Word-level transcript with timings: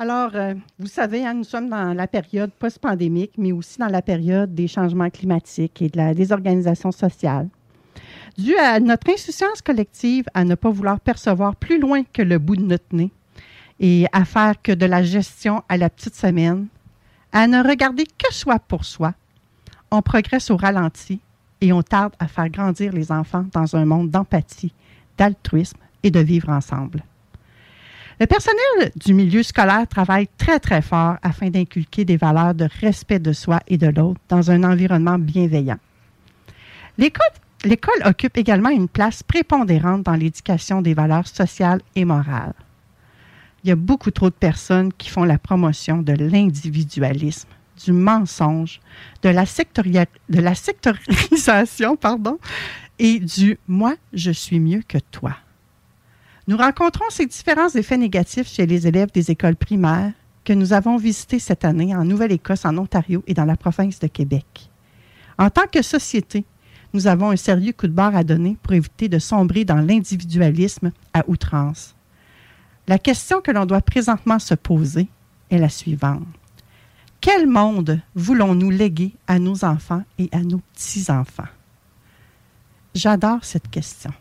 Alors, 0.00 0.30
euh, 0.36 0.54
vous 0.78 0.86
savez, 0.86 1.26
hein, 1.26 1.34
nous 1.34 1.42
sommes 1.42 1.68
dans 1.68 1.92
la 1.92 2.06
période 2.06 2.52
post-pandémique, 2.52 3.32
mais 3.36 3.50
aussi 3.50 3.80
dans 3.80 3.88
la 3.88 4.00
période 4.00 4.54
des 4.54 4.68
changements 4.68 5.10
climatiques 5.10 5.82
et 5.82 5.88
de 5.88 5.96
la 5.96 6.14
désorganisation 6.14 6.92
sociale. 6.92 7.48
Dû 8.36 8.54
à 8.58 8.78
notre 8.78 9.10
insouciance 9.10 9.60
collective 9.60 10.26
à 10.34 10.44
ne 10.44 10.54
pas 10.54 10.70
vouloir 10.70 11.00
percevoir 11.00 11.56
plus 11.56 11.80
loin 11.80 12.04
que 12.04 12.22
le 12.22 12.38
bout 12.38 12.54
de 12.54 12.62
notre 12.62 12.94
nez 12.94 13.10
et 13.80 14.06
à 14.12 14.24
faire 14.24 14.62
que 14.62 14.70
de 14.70 14.86
la 14.86 15.02
gestion 15.02 15.64
à 15.68 15.76
la 15.76 15.90
petite 15.90 16.14
semaine, 16.14 16.68
à 17.32 17.48
ne 17.48 17.60
regarder 17.60 18.04
que 18.04 18.32
soi 18.32 18.60
pour 18.60 18.84
soi, 18.84 19.14
on 19.90 20.00
progresse 20.00 20.52
au 20.52 20.56
ralenti 20.56 21.18
et 21.60 21.72
on 21.72 21.82
tarde 21.82 22.14
à 22.20 22.28
faire 22.28 22.50
grandir 22.50 22.92
les 22.92 23.10
enfants 23.10 23.46
dans 23.52 23.74
un 23.74 23.84
monde 23.84 24.10
d'empathie, 24.10 24.72
d'altruisme 25.16 25.78
et 26.04 26.12
de 26.12 26.20
vivre 26.20 26.50
ensemble. 26.50 27.02
Le 28.20 28.26
personnel 28.26 28.90
du 28.96 29.14
milieu 29.14 29.44
scolaire 29.44 29.86
travaille 29.86 30.26
très, 30.38 30.58
très 30.58 30.82
fort 30.82 31.18
afin 31.22 31.50
d'inculquer 31.50 32.04
des 32.04 32.16
valeurs 32.16 32.52
de 32.52 32.68
respect 32.80 33.20
de 33.20 33.32
soi 33.32 33.60
et 33.68 33.78
de 33.78 33.86
l'autre 33.86 34.20
dans 34.28 34.50
un 34.50 34.64
environnement 34.64 35.20
bienveillant. 35.20 35.78
L'école 36.98 38.02
occupe 38.04 38.36
également 38.36 38.70
une 38.70 38.88
place 38.88 39.22
prépondérante 39.22 40.02
dans 40.02 40.14
l'éducation 40.14 40.82
des 40.82 40.94
valeurs 40.94 41.28
sociales 41.28 41.80
et 41.94 42.04
morales. 42.04 42.54
Il 43.62 43.68
y 43.68 43.72
a 43.72 43.76
beaucoup 43.76 44.10
trop 44.10 44.30
de 44.30 44.34
personnes 44.34 44.92
qui 44.92 45.10
font 45.10 45.22
la 45.22 45.38
promotion 45.38 45.98
de 45.98 46.12
l'individualisme, 46.12 47.48
du 47.84 47.92
mensonge, 47.92 48.80
de 49.22 49.28
la, 49.28 49.46
sectorisation 49.46 51.94
pardon, 51.96 52.40
et 52.98 53.20
du 53.20 53.60
moi, 53.68 53.94
je 54.12 54.32
suis 54.32 54.58
mieux 54.58 54.82
que 54.86 54.98
toi. 54.98 55.36
Nous 56.48 56.56
rencontrons 56.56 57.04
ces 57.10 57.26
différents 57.26 57.68
effets 57.68 57.98
négatifs 57.98 58.48
chez 58.48 58.64
les 58.64 58.86
élèves 58.86 59.12
des 59.12 59.30
écoles 59.30 59.54
primaires 59.54 60.12
que 60.44 60.54
nous 60.54 60.72
avons 60.72 60.96
visités 60.96 61.38
cette 61.38 61.62
année 61.62 61.94
en 61.94 62.06
Nouvelle-Écosse, 62.06 62.64
en 62.64 62.78
Ontario 62.78 63.22
et 63.26 63.34
dans 63.34 63.44
la 63.44 63.54
province 63.54 63.98
de 63.98 64.06
Québec. 64.06 64.70
En 65.36 65.50
tant 65.50 65.66
que 65.70 65.82
société, 65.82 66.46
nous 66.94 67.06
avons 67.06 67.28
un 67.28 67.36
sérieux 67.36 67.74
coup 67.74 67.86
de 67.86 67.92
barre 67.92 68.16
à 68.16 68.24
donner 68.24 68.56
pour 68.62 68.72
éviter 68.72 69.10
de 69.10 69.18
sombrer 69.18 69.66
dans 69.66 69.76
l'individualisme 69.76 70.90
à 71.12 71.22
outrance. 71.28 71.94
La 72.86 72.98
question 72.98 73.42
que 73.42 73.50
l'on 73.50 73.66
doit 73.66 73.82
présentement 73.82 74.38
se 74.38 74.54
poser 74.54 75.08
est 75.50 75.58
la 75.58 75.68
suivante. 75.68 76.26
Quel 77.20 77.46
monde 77.46 78.00
voulons-nous 78.14 78.70
léguer 78.70 79.14
à 79.26 79.38
nos 79.38 79.66
enfants 79.66 80.02
et 80.18 80.30
à 80.32 80.38
nos 80.38 80.62
petits-enfants? 80.72 81.44
J'adore 82.94 83.40
cette 83.44 83.68
question. 83.68 84.14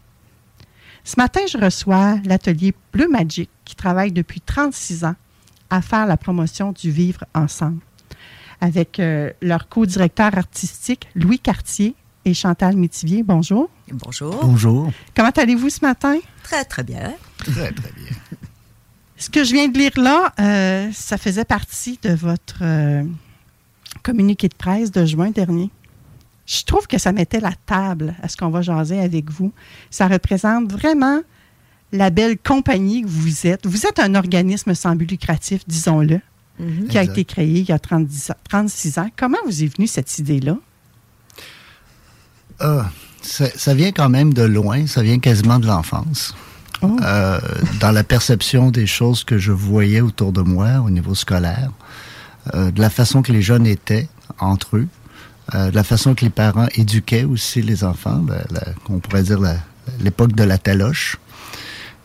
Ce 1.08 1.14
matin, 1.16 1.40
je 1.50 1.58
reçois 1.58 2.18
l'atelier 2.26 2.74
Bleu 2.92 3.08
Magic 3.08 3.50
qui 3.64 3.78
travaille 3.78 4.12
depuis 4.12 4.42
36 4.42 5.06
ans 5.06 5.16
à 5.70 5.82
faire 5.82 6.06
la 6.06 6.18
promotion 6.18 6.74
du 6.74 6.92
vivre 6.92 7.24
ensemble 7.34 7.80
avec 8.60 9.00
euh, 9.00 9.32
leur 9.42 9.70
co-directeur 9.70 10.38
artistique 10.38 11.08
Louis 11.16 11.40
Cartier 11.40 11.96
et 12.26 12.34
Chantal 12.34 12.76
Métivier. 12.76 13.24
Bonjour. 13.24 13.70
Bonjour. 13.90 14.38
Bonjour. 14.44 14.92
Comment 15.16 15.30
allez-vous 15.30 15.70
ce 15.70 15.80
matin? 15.80 16.18
Très, 16.44 16.66
très 16.66 16.84
bien. 16.84 17.14
Très, 17.38 17.72
très 17.72 17.92
bien. 17.94 18.12
Ce 19.16 19.30
que 19.30 19.46
je 19.46 19.54
viens 19.54 19.70
de 19.70 19.78
lire 19.78 19.92
là, 19.96 20.34
euh, 20.42 20.92
ça 20.92 21.18
faisait 21.18 21.46
partie 21.46 21.98
de 22.04 22.14
votre 22.14 22.60
euh, 22.64 23.04
communiqué 24.04 24.50
de 24.50 24.56
presse 24.56 24.92
de 24.92 25.06
juin 25.06 25.32
dernier 25.32 25.72
je 26.48 26.64
trouve 26.64 26.88
que 26.88 26.98
ça 26.98 27.12
mettait 27.12 27.40
la 27.42 27.52
table 27.68 28.16
à 28.24 28.28
ce 28.28 28.38
qu'on 28.38 28.50
va 28.50 28.62
jaser 28.64 29.00
avec 29.00 29.30
vous. 29.30 29.52
Ça 29.92 30.08
représente 30.08 30.72
vraiment 30.72 31.22
la 31.92 32.10
belle 32.10 32.38
compagnie 32.38 33.04
que 33.04 33.08
vous 33.08 33.46
êtes. 33.46 33.68
Vous 33.68 33.86
êtes 33.86 34.00
un 34.00 34.16
organisme 34.16 34.74
sans 34.74 34.96
but 34.96 35.10
lucratif, 35.12 35.62
disons-le, 35.68 36.20
Mhm. 36.60 36.88
qui 36.88 36.98
a 36.98 37.02
Exact. 37.04 37.14
été 37.20 37.26
créé 37.26 37.60
il 37.60 37.70
y 37.70 37.72
a 37.72 37.78
30 37.80 38.08
36 38.50 38.98
ans. 38.98 39.10
Comment 39.16 39.38
vous 39.46 39.62
est 39.64 39.68
venue 39.68 39.86
cette 39.88 40.18
idée-là? 40.18 40.58
Ah, 42.60 42.90
ça, 43.22 43.46
ça 43.56 43.74
vient 43.74 43.92
quand 43.92 44.10
même 44.10 44.34
de 44.34 44.44
loin, 44.44 44.88
ça 44.88 45.04
vient 45.04 45.20
quasiment 45.20 45.60
de 45.60 45.68
l'enfance. 45.68 46.36
Oh. 46.82 46.96
Euh, 47.04 47.40
dans 47.80 47.92
la 47.92 48.04
perception 48.04 48.72
des 48.72 48.88
choses 48.88 49.24
que 49.24 49.38
je 49.38 49.52
voyais 49.52 50.02
autour 50.02 50.32
de 50.32 50.42
moi 50.42 50.80
au 50.84 50.90
niveau 50.90 51.16
scolaire, 51.16 51.72
euh, 52.54 52.72
de 52.72 52.80
la 52.82 52.90
façon 52.90 53.22
que 53.22 53.32
les 53.32 53.42
jeunes 53.42 53.68
étaient 53.68 54.08
entre 54.40 54.78
eux, 54.78 54.88
euh, 55.56 55.72
la 55.72 55.84
façon 55.84 56.14
que 56.16 56.24
les 56.26 56.30
parents 56.32 56.68
éduquaient 56.76 57.24
aussi 57.24 57.62
les 57.62 57.84
enfants, 57.84 58.24
la, 58.28 58.44
la- 58.52 59.00
pourrait 59.00 59.24
dire 59.24 59.40
l'époque 60.02 60.34
de 60.34 60.44
la 60.44 60.58
taloche. 60.58 61.18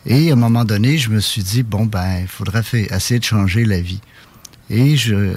Et 0.06 0.30
à 0.30 0.32
un 0.32 0.36
moment 0.36 0.64
donné, 0.64 0.98
je 0.98 1.10
me 1.10 1.20
suis 1.20 1.42
dit, 1.42 1.62
bon, 1.62 1.86
ben, 1.86 2.20
il 2.22 2.28
faudrait 2.28 2.62
fa- 2.62 2.78
essayer 2.78 3.20
de 3.20 3.24
changer 3.24 3.64
la 3.64 3.80
vie. 3.80 4.00
Et 4.70 4.96
je, 4.96 5.34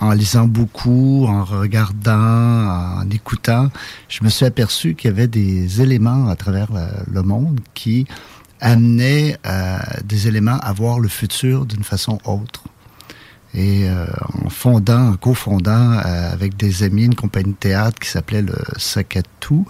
en 0.00 0.12
lisant 0.12 0.46
beaucoup, 0.46 1.26
en 1.26 1.44
regardant, 1.44 2.98
en 3.00 3.10
écoutant, 3.10 3.70
je 4.08 4.22
me 4.24 4.28
suis 4.28 4.44
aperçu 4.46 4.94
qu'il 4.94 5.10
y 5.10 5.12
avait 5.12 5.28
des 5.28 5.80
éléments 5.82 6.28
à 6.28 6.36
travers 6.36 6.68
le 7.10 7.22
monde 7.22 7.60
qui 7.74 8.06
amenaient 8.60 9.36
euh, 9.46 9.78
des 10.04 10.28
éléments 10.28 10.58
à 10.60 10.72
voir 10.72 10.98
le 10.98 11.08
futur 11.08 11.66
d'une 11.66 11.84
façon 11.84 12.18
autre. 12.24 12.64
Et 13.56 13.88
euh, 13.88 14.06
en 14.44 14.50
fondant, 14.50 15.08
en 15.08 15.16
cofondant 15.16 15.92
euh, 15.92 16.32
avec 16.32 16.56
des 16.56 16.82
amis 16.82 17.06
une 17.06 17.14
compagnie 17.14 17.52
de 17.52 17.58
théâtre 17.58 17.98
qui 17.98 18.08
s'appelait 18.08 18.42
le 18.42 18.54
Sakatou, 18.76 19.66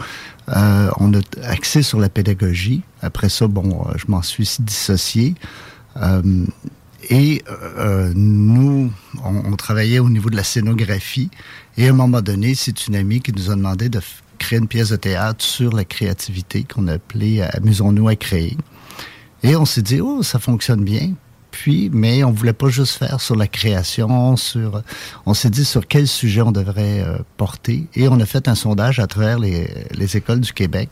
euh, 0.48 0.90
on 0.98 1.14
a 1.14 1.20
axé 1.44 1.82
sur 1.82 2.00
la 2.00 2.08
pédagogie. 2.08 2.82
Après 3.00 3.28
ça, 3.28 3.46
bon, 3.46 3.86
euh, 3.86 3.92
je 3.96 4.06
m'en 4.08 4.22
suis 4.22 4.56
dissocié. 4.58 5.34
Et 7.08 7.42
nous, 8.14 8.92
on, 9.24 9.52
on 9.52 9.56
travaillait 9.56 10.00
au 10.00 10.10
niveau 10.10 10.28
de 10.28 10.36
la 10.36 10.42
scénographie. 10.42 11.30
Et 11.78 11.86
à 11.86 11.90
un 11.90 11.94
moment 11.94 12.20
donné, 12.20 12.54
c'est 12.54 12.88
une 12.88 12.96
amie 12.96 13.20
qui 13.20 13.32
nous 13.32 13.50
a 13.50 13.54
demandé 13.54 13.88
de 13.88 14.00
créer 14.36 14.58
une 14.58 14.68
pièce 14.68 14.90
de 14.90 14.96
théâtre 14.96 15.44
sur 15.44 15.72
la 15.72 15.84
créativité 15.84 16.64
qu'on 16.64 16.88
a 16.88 16.94
appelée 16.94 17.40
euh, 17.40 17.48
Amusons-nous 17.54 18.08
à 18.08 18.16
créer. 18.16 18.56
Et 19.42 19.56
on 19.56 19.64
s'est 19.64 19.82
dit, 19.82 20.00
oh, 20.00 20.22
ça 20.22 20.38
fonctionne 20.38 20.84
bien. 20.84 21.12
Mais 21.92 22.24
on 22.24 22.30
voulait 22.30 22.52
pas 22.52 22.68
juste 22.68 22.98
faire 22.98 23.20
sur 23.20 23.36
la 23.36 23.46
création, 23.46 24.36
sur, 24.36 24.82
on 25.24 25.34
s'est 25.34 25.50
dit 25.50 25.64
sur 25.64 25.86
quel 25.86 26.06
sujet 26.06 26.42
on 26.42 26.52
devrait 26.52 27.00
euh, 27.00 27.18
porter. 27.36 27.86
Et 27.94 28.08
on 28.08 28.18
a 28.20 28.26
fait 28.26 28.48
un 28.48 28.54
sondage 28.54 28.98
à 28.98 29.06
travers 29.06 29.38
les, 29.38 29.68
les 29.92 30.16
écoles 30.16 30.40
du 30.40 30.52
Québec 30.52 30.90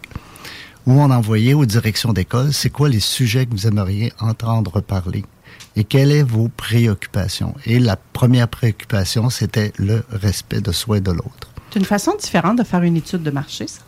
où 0.86 1.00
on 1.00 1.10
envoyait 1.10 1.54
aux 1.54 1.64
directions 1.64 2.12
d'école, 2.12 2.52
c'est 2.52 2.70
quoi 2.70 2.88
les 2.88 3.00
sujets 3.00 3.46
que 3.46 3.52
vous 3.52 3.66
aimeriez 3.66 4.12
entendre 4.20 4.80
parler 4.80 5.24
et 5.76 5.84
quelles 5.84 6.20
sont 6.20 6.26
vos 6.26 6.48
préoccupations. 6.48 7.54
Et 7.66 7.78
la 7.78 7.96
première 7.96 8.48
préoccupation, 8.48 9.30
c'était 9.30 9.72
le 9.76 10.04
respect 10.10 10.60
de 10.60 10.72
soi 10.72 10.98
et 10.98 11.00
de 11.00 11.10
l'autre. 11.10 11.50
C'est 11.70 11.78
une 11.80 11.84
façon 11.84 12.14
différente 12.20 12.58
de 12.58 12.64
faire 12.64 12.82
une 12.82 12.96
étude 12.96 13.22
de 13.22 13.30
marché, 13.30 13.66
ça? 13.66 13.80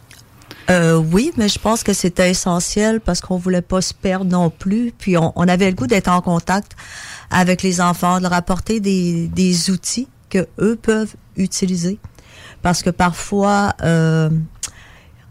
Euh, 0.69 0.97
oui, 0.97 1.33
mais 1.37 1.49
je 1.49 1.59
pense 1.59 1.83
que 1.83 1.93
c'était 1.93 2.31
essentiel 2.31 3.01
parce 3.01 3.21
qu'on 3.21 3.37
voulait 3.37 3.63
pas 3.63 3.81
se 3.81 3.95
perdre 3.95 4.31
non 4.31 4.51
plus. 4.51 4.93
Puis 4.97 5.17
on, 5.17 5.33
on 5.37 5.47
avait 5.47 5.71
le 5.71 5.77
goût 5.77 5.87
d'être 5.87 6.09
en 6.09 6.21
contact 6.21 6.73
avec 7.31 7.63
les 7.63 7.81
enfants, 7.81 8.19
de 8.19 8.23
leur 8.23 8.33
apporter 8.33 8.81
des, 8.81 9.29
des 9.29 9.71
outils 9.71 10.09
que 10.29 10.47
eux 10.59 10.77
peuvent 10.77 11.15
utiliser. 11.37 11.99
Parce 12.63 12.83
que 12.83 12.91
parfois, 12.91 13.75
euh, 13.83 14.29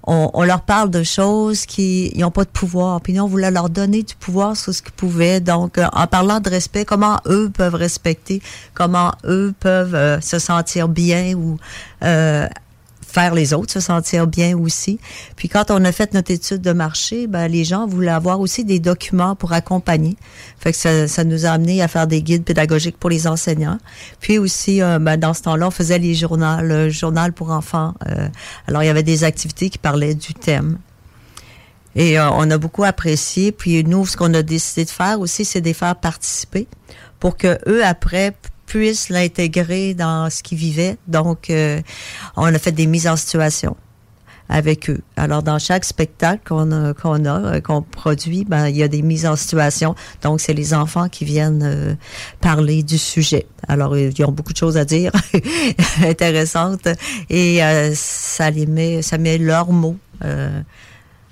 on, 0.07 0.43
leur 0.43 0.61
parle 0.61 0.89
de 0.91 1.03
choses 1.03 1.65
qui 1.65 2.13
n'ont 2.15 2.31
pas 2.31 2.43
de 2.43 2.49
pouvoir. 2.49 3.01
Puis 3.01 3.13
nous, 3.13 3.23
on 3.23 3.27
voulait 3.27 3.51
leur 3.51 3.69
donner 3.69 4.03
du 4.03 4.15
pouvoir 4.15 4.55
sur 4.55 4.73
ce 4.73 4.81
qu'ils 4.81 4.93
pouvaient. 4.93 5.39
Donc, 5.39 5.77
euh, 5.77 5.87
en 5.93 6.07
parlant 6.07 6.39
de 6.39 6.49
respect, 6.49 6.85
comment 6.85 7.19
eux 7.27 7.49
peuvent 7.49 7.75
respecter, 7.75 8.41
comment 8.73 9.13
eux 9.25 9.53
peuvent 9.59 9.95
euh, 9.95 10.21
se 10.21 10.39
sentir 10.39 10.87
bien 10.87 11.33
ou 11.33 11.57
euh, 12.03 12.47
faire 13.15 13.33
les 13.33 13.53
autres 13.53 13.71
se 13.71 13.79
sentir 13.79 14.27
bien 14.27 14.57
aussi. 14.57 14.99
Puis 15.37 15.47
quand 15.47 15.71
on 15.71 15.85
a 15.85 15.91
fait 15.93 16.13
notre 16.13 16.31
étude 16.31 16.61
de 16.61 16.73
marché, 16.73 17.27
ben, 17.27 17.47
les 17.47 17.63
gens 17.63 17.87
voulaient 17.87 18.11
avoir 18.11 18.41
aussi 18.41 18.65
des 18.65 18.79
documents 18.79 19.37
pour 19.37 19.53
accompagner. 19.53 20.17
Fait 20.59 20.73
que 20.73 20.77
ça, 20.77 21.07
ça 21.07 21.23
nous 21.23 21.45
a 21.45 21.49
amené 21.51 21.81
à 21.81 21.87
faire 21.87 22.07
des 22.07 22.21
guides 22.21 22.43
pédagogiques 22.43 22.97
pour 22.97 23.09
les 23.09 23.25
enseignants. 23.25 23.77
Puis 24.19 24.37
aussi, 24.37 24.81
euh, 24.81 24.99
ben, 24.99 25.15
dans 25.15 25.33
ce 25.33 25.43
temps-là, 25.43 25.67
on 25.67 25.71
faisait 25.71 25.97
les 25.97 26.13
journaux, 26.13 26.61
le 26.61 26.89
journal 26.89 27.31
pour 27.31 27.51
enfants. 27.51 27.93
Euh, 28.05 28.27
alors, 28.67 28.83
il 28.83 28.87
y 28.87 28.89
avait 28.89 29.01
des 29.01 29.23
activités 29.23 29.69
qui 29.69 29.77
parlaient 29.77 30.15
du 30.15 30.33
thème. 30.33 30.77
Et 31.95 32.19
euh, 32.19 32.29
on 32.31 32.51
a 32.51 32.57
beaucoup 32.57 32.83
apprécié. 32.83 33.53
Puis 33.53 33.85
nous, 33.85 34.05
ce 34.05 34.17
qu'on 34.17 34.33
a 34.33 34.41
décidé 34.41 34.83
de 34.83 34.89
faire 34.89 35.21
aussi, 35.21 35.45
c'est 35.45 35.61
de 35.61 35.67
les 35.67 35.73
faire 35.73 35.95
participer 35.95 36.67
pour 37.21 37.37
que 37.37 37.57
eux 37.65 37.85
après 37.85 38.35
puissent 38.65 39.09
l'intégrer 39.09 39.93
dans 39.93 40.29
ce 40.29 40.43
qu'ils 40.43 40.57
vivaient. 40.57 40.97
Donc, 41.07 41.49
euh, 41.49 41.81
on 42.35 42.45
a 42.45 42.59
fait 42.59 42.71
des 42.71 42.87
mises 42.87 43.07
en 43.07 43.15
situation 43.15 43.75
avec 44.47 44.91
eux. 44.91 45.01
Alors, 45.17 45.41
dans 45.41 45.57
chaque 45.57 45.85
spectacle 45.85 46.43
qu'on 46.47 46.71
a, 46.71 46.93
qu'on 46.93 47.25
a, 47.25 47.39
euh, 47.39 47.61
qu'on 47.61 47.81
produit, 47.81 48.45
ben, 48.45 48.67
il 48.67 48.77
y 48.77 48.83
a 48.83 48.87
des 48.87 49.01
mises 49.01 49.25
en 49.25 49.35
situation. 49.35 49.95
Donc, 50.21 50.39
c'est 50.39 50.53
les 50.53 50.73
enfants 50.73 51.09
qui 51.09 51.25
viennent 51.25 51.63
euh, 51.63 51.95
parler 52.41 52.83
du 52.83 52.97
sujet. 52.97 53.47
Alors, 53.67 53.97
ils 53.97 54.23
ont 54.23 54.31
beaucoup 54.31 54.53
de 54.53 54.57
choses 54.57 54.77
à 54.77 54.85
dire, 54.85 55.11
intéressantes, 56.03 56.87
et 57.31 57.59
ça 57.95 58.51
les 58.51 58.67
met, 58.67 59.01
ça 59.01 59.17
met 59.17 59.39
leurs 59.39 59.71
mots 59.71 59.97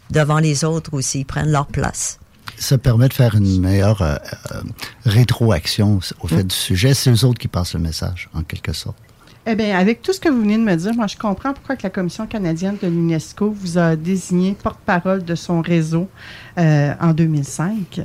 devant 0.10 0.40
les 0.40 0.64
autres 0.64 0.96
aussi. 0.96 1.20
Ils 1.20 1.26
prennent 1.26 1.52
leur 1.52 1.68
place 1.68 2.18
ça 2.64 2.78
permet 2.78 3.10
de 3.10 3.14
faire 3.14 3.36
une 3.36 3.60
meilleure 3.60 4.02
euh, 4.02 4.16
euh, 4.52 4.62
rétroaction 5.06 6.00
au 6.22 6.28
fait 6.28 6.44
du 6.44 6.56
sujet. 6.56 6.94
C'est 6.94 7.12
eux 7.12 7.26
autres 7.26 7.40
qui 7.40 7.48
passent 7.48 7.74
le 7.74 7.80
message, 7.80 8.30
en 8.34 8.44
quelque 8.44 8.74
sorte. 8.74 8.98
Eh 9.46 9.56
bien, 9.56 9.78
avec 9.78 10.02
tout 10.02 10.14
ce 10.14 10.22
que 10.22 10.30
vous 10.30 10.40
venez 10.40 10.58
de 10.58 10.64
me 10.64 10.76
dire, 10.76 10.94
moi, 10.96 11.08
je 11.08 11.18
comprends 11.18 11.54
pourquoi 11.54 11.76
que 11.76 11.84
la 11.84 11.90
Commission 11.90 12.26
canadienne 12.26 12.78
de 12.82 12.88
l'UNESCO 12.88 13.52
vous 13.52 13.78
a 13.78 13.98
désigné 13.98 14.56
porte-parole 14.62 15.24
de 15.26 15.36
son 15.36 15.62
réseau 15.62 16.10
euh, 16.58 16.94
en 17.02 17.12
2005. 17.12 18.02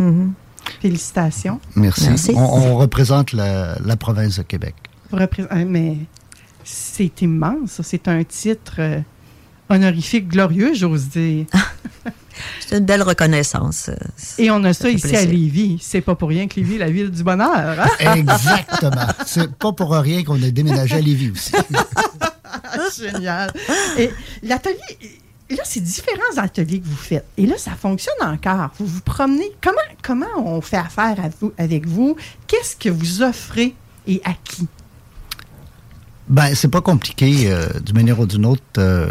Mm-hmm. 0.00 0.30
Félicitations. 0.80 1.60
Merci. 1.76 2.32
On, 2.34 2.76
représente 2.76 3.32
la, 3.32 3.76
province 3.98 4.38
de 4.38 4.42
Québec. 4.42 4.74
Vous 5.10 5.18
mais 5.66 5.96
c'est 6.64 7.22
immense. 7.22 7.80
C'est 7.82 8.08
un 8.08 8.24
titre 8.24 8.80
honorifique 9.70 10.28
glorieux, 10.28 10.74
j'ose 10.74 11.08
dire. 11.08 11.46
C'est 12.60 12.78
une 12.78 12.84
belle 12.84 13.02
reconnaissance. 13.02 13.90
Et 14.38 14.50
on 14.50 14.62
a 14.64 14.72
ça, 14.72 14.88
ici 14.90 15.16
à 15.16 15.24
Lévis. 15.24 15.78
C'est 15.80 16.00
pas 16.00 16.14
pour 16.14 16.28
rien 16.28 16.46
que 16.46 16.56
Lévis 16.56 16.76
est 16.76 16.78
la 16.78 16.90
ville 16.90 17.10
du 17.10 17.22
bonheur. 17.22 17.80
Hein? 17.80 18.14
Exactement. 18.16 19.06
C'est 19.26 19.52
pas 19.54 19.72
pour 19.72 19.90
rien 19.90 20.22
qu'on 20.22 20.40
a 20.42 20.50
déménagé 20.50 20.96
à 20.96 21.00
Lévis 21.00 21.30
aussi. 21.30 21.52
Génial. 23.00 23.52
Et 23.98 24.10
l'atelier, 24.42 24.78
là, 25.50 25.62
c'est 25.64 25.80
différents 25.80 26.36
ateliers 26.36 26.80
que 26.80 26.86
vous 26.86 26.96
faites. 26.96 27.26
Et 27.36 27.46
là, 27.46 27.56
ça 27.58 27.72
fonctionne 27.72 28.14
encore. 28.22 28.70
Vous 28.78 28.86
vous 28.86 29.00
promenez. 29.00 29.50
Comment, 29.60 29.76
comment 30.02 30.26
on 30.36 30.60
fait 30.60 30.76
affaire 30.76 31.16
avec 31.58 31.86
vous? 31.86 32.16
Qu'est-ce 32.46 32.76
que 32.76 32.88
vous 32.88 33.22
offrez 33.22 33.74
et 34.06 34.20
à 34.24 34.32
qui? 34.44 34.68
Ben, 36.28 36.54
c'est 36.54 36.68
pas 36.68 36.80
compliqué. 36.80 37.50
Euh, 37.50 37.68
d'une 37.80 37.96
manière 37.96 38.20
ou 38.20 38.26
d'une 38.26 38.44
autre, 38.44 38.62
euh, 38.78 39.10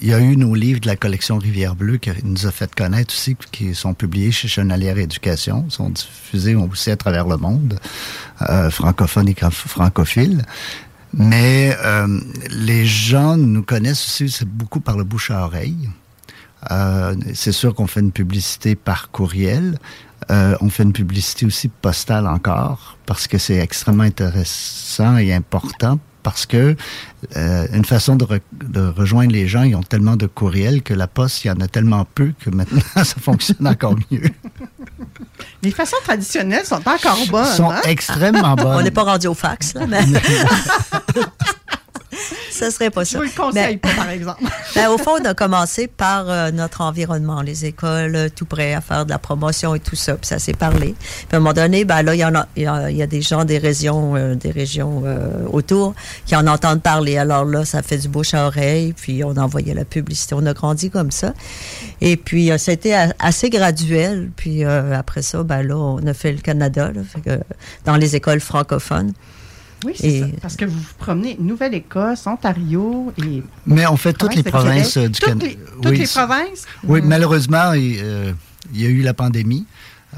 il 0.00 0.08
y 0.08 0.14
a 0.14 0.20
eu 0.20 0.36
nos 0.36 0.54
livres 0.54 0.80
de 0.80 0.86
la 0.86 0.96
collection 0.96 1.38
Rivière 1.38 1.74
Bleue 1.74 1.98
qui 1.98 2.10
nous 2.22 2.46
a 2.46 2.50
fait 2.50 2.74
connaître 2.74 3.12
aussi, 3.12 3.36
qui 3.52 3.74
sont 3.74 3.94
publiés 3.94 4.30
chez 4.32 4.48
Chenalière 4.48 4.98
Éducation, 4.98 5.68
sont 5.68 5.90
diffusés 5.90 6.54
aussi 6.54 6.90
à 6.90 6.96
travers 6.96 7.26
le 7.26 7.36
monde, 7.36 7.78
euh, 8.42 8.70
francophones 8.70 9.28
et 9.28 9.36
francophiles. 9.50 10.44
Mais 11.12 11.76
euh, 11.84 12.20
les 12.50 12.86
gens 12.86 13.36
nous 13.36 13.62
connaissent 13.62 14.04
aussi 14.04 14.44
beaucoup 14.44 14.80
par 14.80 14.96
le 14.96 15.04
bouche 15.04 15.30
à 15.30 15.44
oreille. 15.44 15.88
Euh, 16.70 17.14
c'est 17.34 17.52
sûr 17.52 17.74
qu'on 17.74 17.86
fait 17.86 18.00
une 18.00 18.12
publicité 18.12 18.74
par 18.74 19.10
courriel. 19.10 19.78
Euh, 20.30 20.56
on 20.60 20.70
fait 20.70 20.82
une 20.82 20.94
publicité 20.94 21.44
aussi 21.44 21.68
postale 21.68 22.26
encore 22.26 22.96
parce 23.04 23.28
que 23.28 23.36
c'est 23.36 23.58
extrêmement 23.58 24.04
intéressant 24.04 25.18
et 25.18 25.34
important 25.34 25.98
parce 26.24 26.46
que 26.46 26.74
euh, 27.36 27.66
une 27.72 27.84
façon 27.84 28.16
de, 28.16 28.26
rejoindre 28.96 29.30
les 29.30 29.46
gens, 29.46 29.62
ils 29.62 29.76
ont 29.76 29.82
tellement 29.82 30.16
de 30.16 30.26
courriels 30.26 30.82
que 30.82 30.94
la 30.94 31.06
poste, 31.06 31.44
il 31.44 31.48
y 31.48 31.50
en 31.50 31.60
a 31.60 31.68
tellement 31.68 32.04
peu 32.04 32.32
que 32.40 32.50
maintenant, 32.50 32.80
ça 32.96 33.04
fonctionne 33.20 33.68
encore 33.68 33.94
mieux. 34.10 34.28
Les 35.62 35.70
façons 35.70 35.98
traditionnelles 36.02 36.64
sont 36.64 36.76
encore 36.88 37.18
bonnes. 37.30 37.44
sont 37.44 37.70
hein? 37.70 37.80
extrêmement 37.84 38.54
bonnes. 38.56 38.78
On 38.78 38.82
n'est 38.82 38.90
pas 38.90 39.04
rendu 39.04 39.28
au 39.28 39.34
fax, 39.34 39.74
là, 39.74 39.86
mais... 39.86 40.04
ça 42.50 42.70
serait 42.70 42.90
pas 42.90 43.04
ça. 43.04 43.18
Je 43.18 43.24
vous 43.24 43.30
le 43.30 43.42
conseille 43.42 43.76
pas, 43.76 43.94
par 43.94 44.10
exemple. 44.10 44.42
ben, 44.74 44.88
au 44.88 44.98
fond, 44.98 45.12
on 45.20 45.24
a 45.24 45.34
commencé 45.34 45.86
par 45.86 46.28
euh, 46.28 46.50
notre 46.50 46.80
environnement, 46.80 47.42
les 47.42 47.64
écoles, 47.64 48.16
euh, 48.16 48.28
tout 48.34 48.46
prêt 48.46 48.74
à 48.74 48.80
faire 48.80 49.04
de 49.04 49.10
la 49.10 49.18
promotion 49.18 49.74
et 49.74 49.80
tout 49.80 49.96
ça. 49.96 50.14
Puis 50.14 50.26
ça 50.26 50.38
s'est 50.38 50.52
parlé. 50.54 50.94
Puis 50.98 51.28
à 51.32 51.36
un 51.36 51.40
moment 51.40 51.52
donné, 51.52 51.84
ben 51.84 52.02
là, 52.02 52.14
il 52.14 52.18
y 52.18 52.24
en 52.24 52.34
a, 52.34 52.46
il 52.56 52.62
y, 52.62 53.02
a, 53.02 53.06
des 53.06 53.22
gens 53.22 53.44
des 53.44 53.58
régions, 53.58 54.16
euh, 54.16 54.34
des 54.34 54.50
régions 54.50 55.04
autour 55.52 55.94
qui 56.26 56.36
en 56.36 56.46
entendent 56.46 56.82
parler. 56.82 57.16
Alors 57.16 57.44
là, 57.44 57.64
ça 57.64 57.82
fait 57.82 57.98
du 57.98 58.08
bouche 58.08 58.34
à 58.34 58.46
oreille. 58.46 58.92
Puis 58.92 59.24
on 59.24 59.36
a 59.36 59.42
envoyé 59.42 59.74
la 59.74 59.84
publicité. 59.84 60.34
On 60.36 60.46
a 60.46 60.52
grandi 60.52 60.90
comme 60.90 61.10
ça. 61.10 61.34
Et 62.00 62.16
puis 62.16 62.50
a 62.50 62.56
été 62.56 62.94
assez 63.18 63.50
graduel. 63.50 64.30
Puis 64.36 64.64
après 64.64 65.22
ça, 65.22 65.42
ben 65.42 65.62
là, 65.62 65.76
on 65.76 66.06
a 66.06 66.14
fait 66.14 66.32
le 66.32 66.38
Canada, 66.38 66.90
dans 67.84 67.96
les 67.96 68.16
écoles 68.16 68.40
francophones. 68.40 69.12
Oui, 69.84 69.92
c'est 69.96 70.20
ça. 70.20 70.26
Parce 70.40 70.56
que 70.56 70.64
vous 70.64 70.78
vous 70.78 70.94
promenez 70.98 71.36
Nouvelle-Écosse, 71.38 72.26
Ontario 72.26 73.12
et. 73.18 73.42
Mais 73.66 73.86
on 73.86 73.96
fait 73.96 74.12
toutes 74.12 74.34
les 74.34 74.42
provinces 74.42 74.98
du 74.98 75.18
Canada. 75.18 75.46
Toutes 75.82 75.98
les 75.98 76.06
provinces? 76.06 76.66
Oui, 76.84 77.00
malheureusement, 77.02 77.72
euh, 77.74 78.32
il 78.72 78.80
y 78.80 78.86
a 78.86 78.88
eu 78.88 79.02
la 79.02 79.14
pandémie. 79.14 79.66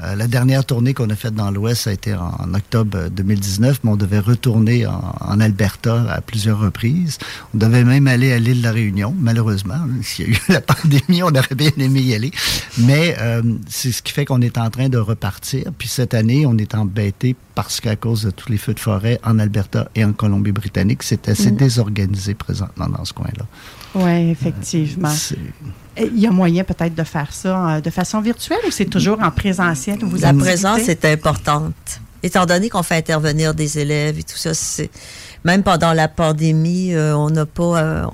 Euh, 0.03 0.15
la 0.15 0.27
dernière 0.27 0.63
tournée 0.63 0.93
qu'on 0.93 1.09
a 1.09 1.15
faite 1.15 1.33
dans 1.33 1.49
l'Ouest, 1.49 1.87
a 1.87 1.91
été 1.91 2.13
en, 2.13 2.53
octobre 2.53 3.09
2019, 3.09 3.79
mais 3.83 3.91
on 3.91 3.95
devait 3.95 4.19
retourner 4.19 4.85
en, 4.85 5.39
Alberta 5.39 6.05
à 6.11 6.21
plusieurs 6.21 6.59
reprises. 6.59 7.17
On 7.55 7.57
devait 7.57 7.83
même 7.83 8.07
aller 8.07 8.31
à 8.31 8.39
l'île 8.39 8.59
de 8.59 8.63
la 8.63 8.71
Réunion, 8.71 9.15
malheureusement. 9.17 9.79
S'il 10.03 10.29
y 10.29 10.33
a 10.33 10.35
eu 10.35 10.39
la 10.49 10.61
pandémie, 10.61 11.23
on 11.23 11.29
aurait 11.29 11.55
bien 11.55 11.71
aimé 11.77 12.01
y 12.01 12.13
aller. 12.13 12.31
Mais 12.77 13.15
euh, 13.19 13.41
c'est 13.67 13.91
ce 13.91 14.01
qui 14.01 14.13
fait 14.13 14.25
qu'on 14.25 14.41
est 14.41 14.57
en 14.57 14.69
train 14.69 14.89
de 14.89 14.97
repartir. 14.97 15.71
Puis 15.77 15.87
cette 15.87 16.13
année, 16.13 16.45
on 16.45 16.57
est 16.57 16.75
embêté 16.75 17.35
parce 17.57 17.81
qu'à 17.81 17.95
cause 17.95 18.21
de 18.21 18.29
tous 18.29 18.51
les 18.51 18.59
feux 18.59 18.75
de 18.75 18.79
forêt 18.79 19.19
en 19.23 19.39
Alberta 19.39 19.89
et 19.95 20.05
en 20.05 20.13
Colombie-Britannique, 20.13 21.01
c'est 21.01 21.27
assez 21.27 21.51
mm. 21.51 21.55
désorganisé 21.55 22.35
présentement 22.35 22.87
dans 22.87 23.03
ce 23.03 23.13
coin-là. 23.13 23.45
Oui, 23.95 24.29
effectivement. 24.29 25.11
Il 25.97 26.19
y 26.19 26.27
a 26.27 26.31
moyen 26.31 26.63
peut-être 26.63 26.93
de 26.93 27.03
faire 27.03 27.33
ça 27.33 27.77
euh, 27.77 27.81
de 27.81 27.89
façon 27.89 28.21
virtuelle 28.21 28.59
ou 28.67 28.69
c'est 28.69 28.85
toujours 28.85 29.19
en 29.23 29.31
présentiel? 29.31 29.97
Où 30.03 30.07
vous 30.07 30.17
La 30.17 30.35
présence 30.35 30.87
est 30.87 31.03
importante. 31.05 31.99
Étant 32.21 32.45
donné 32.45 32.69
qu'on 32.69 32.83
fait 32.83 32.97
intervenir 32.97 33.55
des 33.55 33.79
élèves 33.79 34.19
et 34.19 34.23
tout 34.23 34.37
ça, 34.37 34.53
c'est 34.53 34.91
même 35.43 35.63
pendant 35.63 35.93
la 35.93 36.07
pandémie, 36.07 36.93
euh, 36.93 37.15
on 37.15 37.29
n'a 37.29 37.45
pas, 37.45 37.81
euh, 37.81 38.05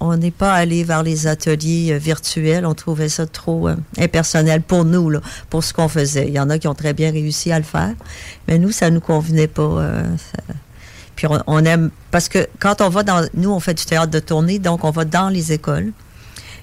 on 0.00 0.16
n'est 0.16 0.30
pas 0.30 0.52
allé 0.52 0.84
vers 0.84 1.02
les 1.02 1.26
ateliers 1.26 1.98
virtuels. 1.98 2.66
On 2.66 2.74
trouvait 2.74 3.08
ça 3.08 3.26
trop 3.26 3.68
impersonnel 3.98 4.62
pour 4.62 4.84
nous, 4.84 5.10
là, 5.10 5.20
pour 5.50 5.64
ce 5.64 5.72
qu'on 5.72 5.88
faisait. 5.88 6.28
Il 6.28 6.34
y 6.34 6.40
en 6.40 6.50
a 6.50 6.58
qui 6.58 6.68
ont 6.68 6.74
très 6.74 6.92
bien 6.92 7.10
réussi 7.10 7.52
à 7.52 7.58
le 7.58 7.64
faire, 7.64 7.94
mais 8.48 8.58
nous, 8.58 8.72
ça 8.72 8.90
nous 8.90 9.00
convenait 9.00 9.48
pas. 9.48 9.82
puis 11.16 11.26
on, 11.26 11.42
on, 11.46 11.64
aime 11.64 11.90
parce 12.10 12.28
que 12.28 12.46
quand 12.58 12.80
on 12.80 12.88
va 12.88 13.02
dans, 13.02 13.26
nous, 13.34 13.50
on 13.50 13.60
fait 13.60 13.74
du 13.74 13.84
théâtre 13.84 14.10
de 14.10 14.20
tournée, 14.20 14.58
donc 14.58 14.84
on 14.84 14.90
va 14.90 15.04
dans 15.04 15.28
les 15.28 15.52
écoles. 15.52 15.92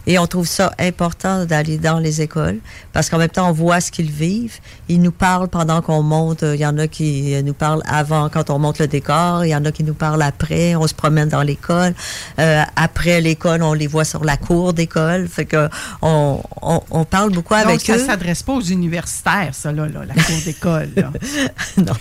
Et 0.09 0.17
on 0.17 0.25
trouve 0.25 0.47
ça 0.47 0.73
important 0.79 1.45
d'aller 1.45 1.77
dans 1.77 1.99
les 1.99 2.19
écoles 2.23 2.57
parce 2.93 3.11
qu'en 3.11 3.19
même 3.19 3.29
temps, 3.29 3.47
on 3.47 3.51
voit 3.51 3.79
ce 3.79 3.91
qu'ils 3.91 4.09
vivent. 4.09 4.57
Ils 4.87 4.99
nous 4.99 5.11
parlent 5.11 5.49
pendant 5.49 5.83
qu'on 5.83 6.01
monte. 6.01 6.41
Il 6.41 6.59
y 6.59 6.65
en 6.65 6.79
a 6.79 6.87
qui 6.87 7.35
nous 7.43 7.53
parlent 7.53 7.83
avant, 7.85 8.27
quand 8.27 8.49
on 8.49 8.57
monte 8.57 8.79
le 8.79 8.87
décor. 8.87 9.45
Il 9.45 9.49
y 9.49 9.55
en 9.55 9.63
a 9.65 9.71
qui 9.71 9.83
nous 9.83 9.93
parlent 9.93 10.23
après. 10.23 10.75
On 10.75 10.87
se 10.87 10.95
promène 10.95 11.29
dans 11.29 11.43
l'école. 11.43 11.93
Euh, 12.39 12.63
après 12.75 13.21
l'école, 13.21 13.61
on 13.61 13.73
les 13.73 13.85
voit 13.85 14.03
sur 14.03 14.25
la 14.25 14.35
cour 14.35 14.73
d'école. 14.73 15.27
Fait 15.27 15.45
que 15.45 15.69
on, 16.01 16.41
on, 16.63 17.05
parle 17.05 17.29
beaucoup 17.31 17.53
avec 17.53 17.87
eux. 17.87 17.99
Ça 17.99 18.07
s'adresse 18.07 18.41
pas 18.41 18.53
aux 18.53 18.61
universitaires, 18.61 19.53
ça, 19.53 19.71
là, 19.71 19.85
la 19.87 20.15
cour 20.15 20.35
d'école. 20.43 20.89
non. 21.77 21.93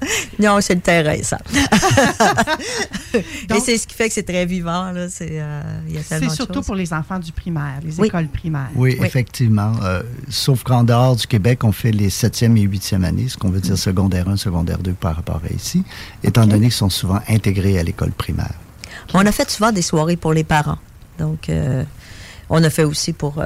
non, 0.38 0.60
c'est 0.60 0.74
le 0.74 0.80
terrain, 0.80 1.16
ça. 1.22 1.38
Et 3.14 3.60
c'est 3.60 3.78
ce 3.78 3.86
qui 3.86 3.94
fait 3.94 4.08
que 4.08 4.14
c'est 4.14 4.22
très 4.22 4.46
vivant. 4.46 4.92
Là. 4.92 5.08
C'est, 5.08 5.40
euh, 5.40 5.62
c'est 6.02 6.30
surtout 6.30 6.62
pour 6.62 6.74
les 6.74 6.92
enfants 6.92 7.18
du 7.18 7.32
primaire, 7.32 7.80
les 7.82 8.00
écoles 8.04 8.28
primaires. 8.28 8.70
Oui, 8.74 8.96
effectivement. 9.02 9.72
Euh, 9.82 10.02
sauf 10.28 10.62
qu'en 10.62 10.84
dehors 10.84 11.16
du 11.16 11.26
Québec, 11.26 11.64
on 11.64 11.72
fait 11.72 11.92
les 11.92 12.08
7e 12.08 12.56
et 12.56 12.66
8e 12.66 13.04
années, 13.04 13.28
ce 13.28 13.36
qu'on 13.36 13.50
veut 13.50 13.60
dire 13.60 13.74
mm. 13.74 13.78
secondaire 13.78 14.28
1, 14.28 14.36
secondaire 14.36 14.78
2 14.78 14.92
par 14.92 15.16
rapport 15.16 15.40
à 15.48 15.52
ici, 15.54 15.84
étant 16.22 16.46
donné 16.46 16.66
qu'ils 16.66 16.72
sont 16.72 16.90
souvent 16.90 17.20
intégrés 17.28 17.78
à 17.78 17.82
l'école 17.82 18.12
primaire. 18.12 18.54
On 19.14 19.24
a 19.24 19.32
fait 19.32 19.50
souvent 19.50 19.72
des 19.72 19.82
soirées 19.82 20.16
pour 20.16 20.32
les 20.32 20.44
parents. 20.44 20.78
Donc, 21.18 21.48
euh, 21.48 21.84
On 22.48 22.62
a 22.62 22.70
fait 22.70 22.84
aussi 22.84 23.12
pour 23.12 23.42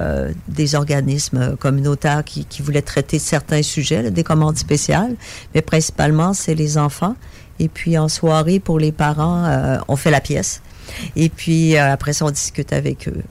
des 0.49 0.75
organismes 0.75 1.57
communautaires 1.57 2.23
qui, 2.23 2.45
qui, 2.45 2.61
voulaient 2.61 2.83
traiter 2.83 3.19
certains 3.19 3.63
sujets, 3.63 4.11
des 4.11 4.25
commandes 4.25 4.59
spéciales, 4.59 5.17
mais 5.55 5.63
principalement, 5.63 6.35
c'est 6.35 6.55
les 6.55 6.77
enfants. 6.77 7.17
Et 7.59 7.69
puis 7.69 7.97
en 7.97 8.09
soirée, 8.09 8.61
pour 8.61 8.79
les 8.79 8.93
parents, 8.93 9.81
on 9.89 9.97
fait 9.97 10.11
la 10.11 10.21
pièce. 10.21 10.61
Et 11.17 11.31
puis 11.31 11.79
après 11.79 12.13
ça, 12.13 12.27
on 12.27 12.31
discute 12.31 12.75
avec 12.75 13.09
eux 13.09 13.23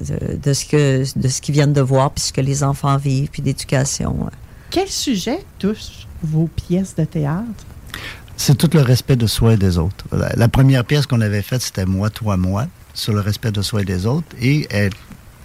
de, 0.00 0.52
ce 0.52 0.64
que 0.64 1.18
de 1.18 1.28
ce 1.28 1.40
qu'ils 1.40 1.54
viennent 1.54 1.72
de 1.72 1.80
voir, 1.80 2.10
puis 2.10 2.24
ce 2.24 2.32
que 2.32 2.40
les 2.40 2.62
enfants 2.62 2.96
vivent, 2.96 3.28
puis 3.30 3.42
d'éducation. 3.42 4.30
Quel 4.70 4.88
sujet 4.88 5.38
touche 5.58 6.06
vos 6.22 6.46
pièces 6.48 6.94
de 6.94 7.04
théâtre? 7.04 7.64
C'est 8.36 8.56
tout 8.56 8.70
le 8.72 8.82
respect 8.82 9.16
de 9.16 9.26
soi 9.26 9.54
et 9.54 9.56
des 9.56 9.78
autres. 9.78 10.04
La, 10.12 10.48
première 10.48 10.84
pièce 10.84 11.06
qu'on 11.06 11.20
avait 11.20 11.42
faite, 11.42 11.62
c'était 11.62 11.86
Moi, 11.86 12.10
toi, 12.10 12.36
moi, 12.36 12.66
sur 12.98 13.12
le 13.12 13.20
respect 13.20 13.52
de 13.52 13.62
soi 13.62 13.82
et 13.82 13.84
des 13.84 14.06
autres. 14.06 14.26
Et 14.40 14.66
elle 14.70 14.92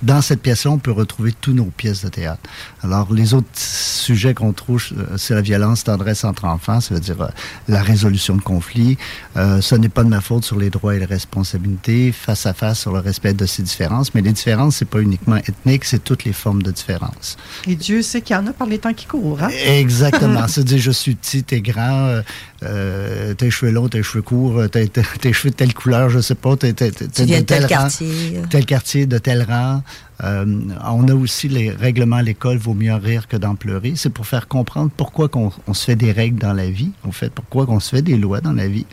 dans 0.03 0.21
cette 0.21 0.41
pièce-là, 0.41 0.71
on 0.71 0.79
peut 0.79 0.91
retrouver 0.91 1.31
toutes 1.31 1.55
nos 1.55 1.65
pièces 1.65 2.03
de 2.03 2.09
théâtre. 2.09 2.41
Alors, 2.83 3.13
les 3.13 3.33
autres 3.33 3.47
sujets 3.53 4.33
qu'on 4.33 4.51
trouve, 4.51 4.83
euh, 4.97 5.17
c'est 5.17 5.33
la 5.33 5.41
violence, 5.41 5.85
tendresse 5.85 6.25
entre 6.25 6.45
enfants, 6.45 6.81
ça 6.81 6.93
veut 6.93 6.99
dire 6.99 7.21
euh, 7.21 7.27
la 7.69 7.81
résolution 7.81 8.35
de 8.35 8.41
conflits. 8.41 8.97
Euh, 9.37 9.61
ce 9.61 9.75
n'est 9.75 9.89
pas 9.89 10.03
de 10.03 10.09
ma 10.09 10.19
faute 10.19 10.43
sur 10.43 10.59
les 10.59 10.69
droits 10.69 10.95
et 10.95 10.99
les 10.99 11.05
responsabilités, 11.05 12.11
face 12.11 12.45
à 12.45 12.53
face 12.53 12.81
sur 12.81 12.91
le 12.91 12.99
respect 12.99 13.33
de 13.33 13.45
ces 13.45 13.63
différences. 13.63 14.13
Mais 14.13 14.21
les 14.21 14.33
différences, 14.33 14.77
c'est 14.77 14.89
pas 14.89 14.99
uniquement 14.99 15.37
ethnique, 15.37 15.85
c'est 15.85 16.03
toutes 16.03 16.25
les 16.25 16.33
formes 16.33 16.63
de 16.63 16.71
différence. 16.71 17.37
Et 17.65 17.75
Dieu 17.75 18.01
sait 18.01 18.21
qu'il 18.21 18.35
y 18.35 18.39
en 18.39 18.47
a 18.47 18.53
par 18.53 18.67
les 18.67 18.79
temps 18.79 18.93
qui 18.93 19.05
courent, 19.05 19.41
hein? 19.41 19.49
Exactement. 19.65 20.47
C'est-à-dire, 20.49 20.79
je 20.79 20.91
suis 20.91 21.15
petit, 21.15 21.43
t'es 21.43 21.61
grand, 21.61 22.21
euh, 22.65 23.33
tes 23.33 23.49
cheveux 23.51 23.71
longs, 23.71 23.89
tes 23.89 24.03
cheveux 24.03 24.21
courts, 24.21 24.69
tes, 24.69 25.33
cheveux 25.33 25.51
de 25.51 25.55
telle 25.55 25.73
couleur, 25.73 26.09
je 26.09 26.19
sais 26.19 26.35
pas, 26.35 26.55
t'es, 26.55 26.73
de 26.73 27.39
tel, 27.41 27.67
quartier. 27.67 28.41
tel 28.49 28.65
quartier, 28.65 29.05
de 29.05 29.17
tel 29.17 29.43
rang. 29.43 29.81
Euh, 30.23 30.45
on 30.85 31.07
a 31.07 31.13
aussi 31.13 31.49
les 31.49 31.71
règlements 31.71 32.17
à 32.17 32.21
l'école, 32.21 32.57
vaut 32.57 32.73
mieux 32.73 32.93
rire 32.93 33.27
que 33.27 33.35
d'en 33.35 33.55
pleurer. 33.55 33.93
C'est 33.95 34.09
pour 34.09 34.25
faire 34.25 34.47
comprendre 34.47 34.91
pourquoi 34.95 35.27
qu'on, 35.27 35.51
on 35.67 35.73
se 35.73 35.85
fait 35.85 35.95
des 35.95 36.11
règles 36.11 36.39
dans 36.39 36.53
la 36.53 36.69
vie, 36.69 36.91
en 37.03 37.11
fait, 37.11 37.31
pourquoi 37.31 37.65
qu'on 37.65 37.79
se 37.79 37.89
fait 37.89 38.01
des 38.01 38.15
lois 38.15 38.39
dans 38.39 38.53
la 38.53 38.67
vie. 38.67 38.85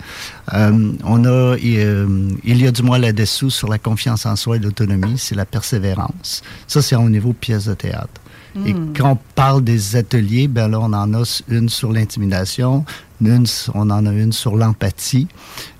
Euh, 0.55 0.93
on 1.05 1.25
a, 1.25 1.57
il 1.59 2.35
y 2.45 2.67
a 2.67 2.71
du 2.73 2.83
moins 2.83 2.99
là-dessous 2.99 3.51
sur 3.51 3.69
la 3.69 3.79
confiance 3.79 4.27
en 4.27 4.37
soi 4.37 4.57
et 4.57 4.59
l'autonomie, 4.59 5.19
c'est 5.19 5.35
la 5.35 5.47
persévérance. 5.47 6.43
Ça, 6.67 6.83
c'est 6.83 6.97
au 6.97 7.09
niveau 7.09 7.33
pièce 7.33 7.67
de 7.67 7.75
théâtre. 7.75 8.20
Et 8.67 8.75
hmm. 8.75 8.93
quand 8.97 9.13
on 9.13 9.19
parle 9.35 9.63
des 9.63 9.97
ateliers, 9.97 10.49
ben 10.49 10.69
là, 10.69 10.81
on 10.81 10.93
en 10.93 11.15
a 11.15 11.43
une 11.49 11.69
sur 11.69 11.93
l'intimidation, 11.93 12.85
une, 13.21 13.47
on 13.75 13.91
en 13.91 14.07
a 14.07 14.13
une 14.13 14.33
sur 14.33 14.57
l'empathie 14.57 15.29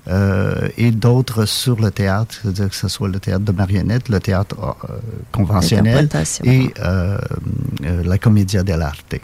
euh, 0.07 0.69
et 0.77 0.91
d'autres 0.91 1.45
sur 1.45 1.79
le 1.79 1.91
théâtre, 1.91 2.35
c'est-à-dire 2.41 2.69
que 2.69 2.75
ce 2.75 2.87
soit 2.87 3.09
le 3.09 3.19
théâtre 3.19 3.45
de 3.45 3.51
marionnettes, 3.51 4.09
le 4.09 4.19
théâtre 4.19 4.55
euh, 4.89 4.93
conventionnel 5.31 6.09
et 6.43 6.73
euh, 6.79 7.17
la 7.81 8.17
commedia 8.17 8.63
dell'arte. 8.63 9.15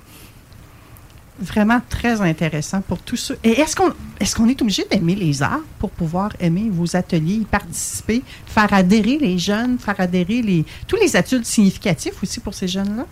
Vraiment 1.39 1.80
très 1.88 2.20
intéressant 2.22 2.82
pour 2.82 2.98
tous 2.98 3.18
ceux. 3.18 3.38
Et 3.44 3.60
est-ce 3.60 3.75
qu'on 3.75 3.92
est, 4.20 4.34
qu'on 4.36 4.48
est 4.48 4.60
obligé 4.60 4.86
d'aimer 4.89 5.13
les 5.13 5.44
arts 5.44 5.60
pour 5.77 5.92
pouvoir 5.92 6.32
aimer 6.39 6.68
vos 6.72 6.96
ateliers, 6.96 7.46
participer, 7.50 8.24
faire 8.48 8.74
adhérer 8.74 9.20
les 9.20 9.38
jeunes, 9.38 9.77
faire 9.77 10.00
adhérer 10.00 10.42
les, 10.42 10.66
tous 10.88 10.96
les 10.96 11.16
adultes 11.16 11.46
significatifs 11.46 12.24
aussi 12.24 12.39
pour 12.39 12.56
ces 12.56 12.68
jeunes-là? 12.68 13.06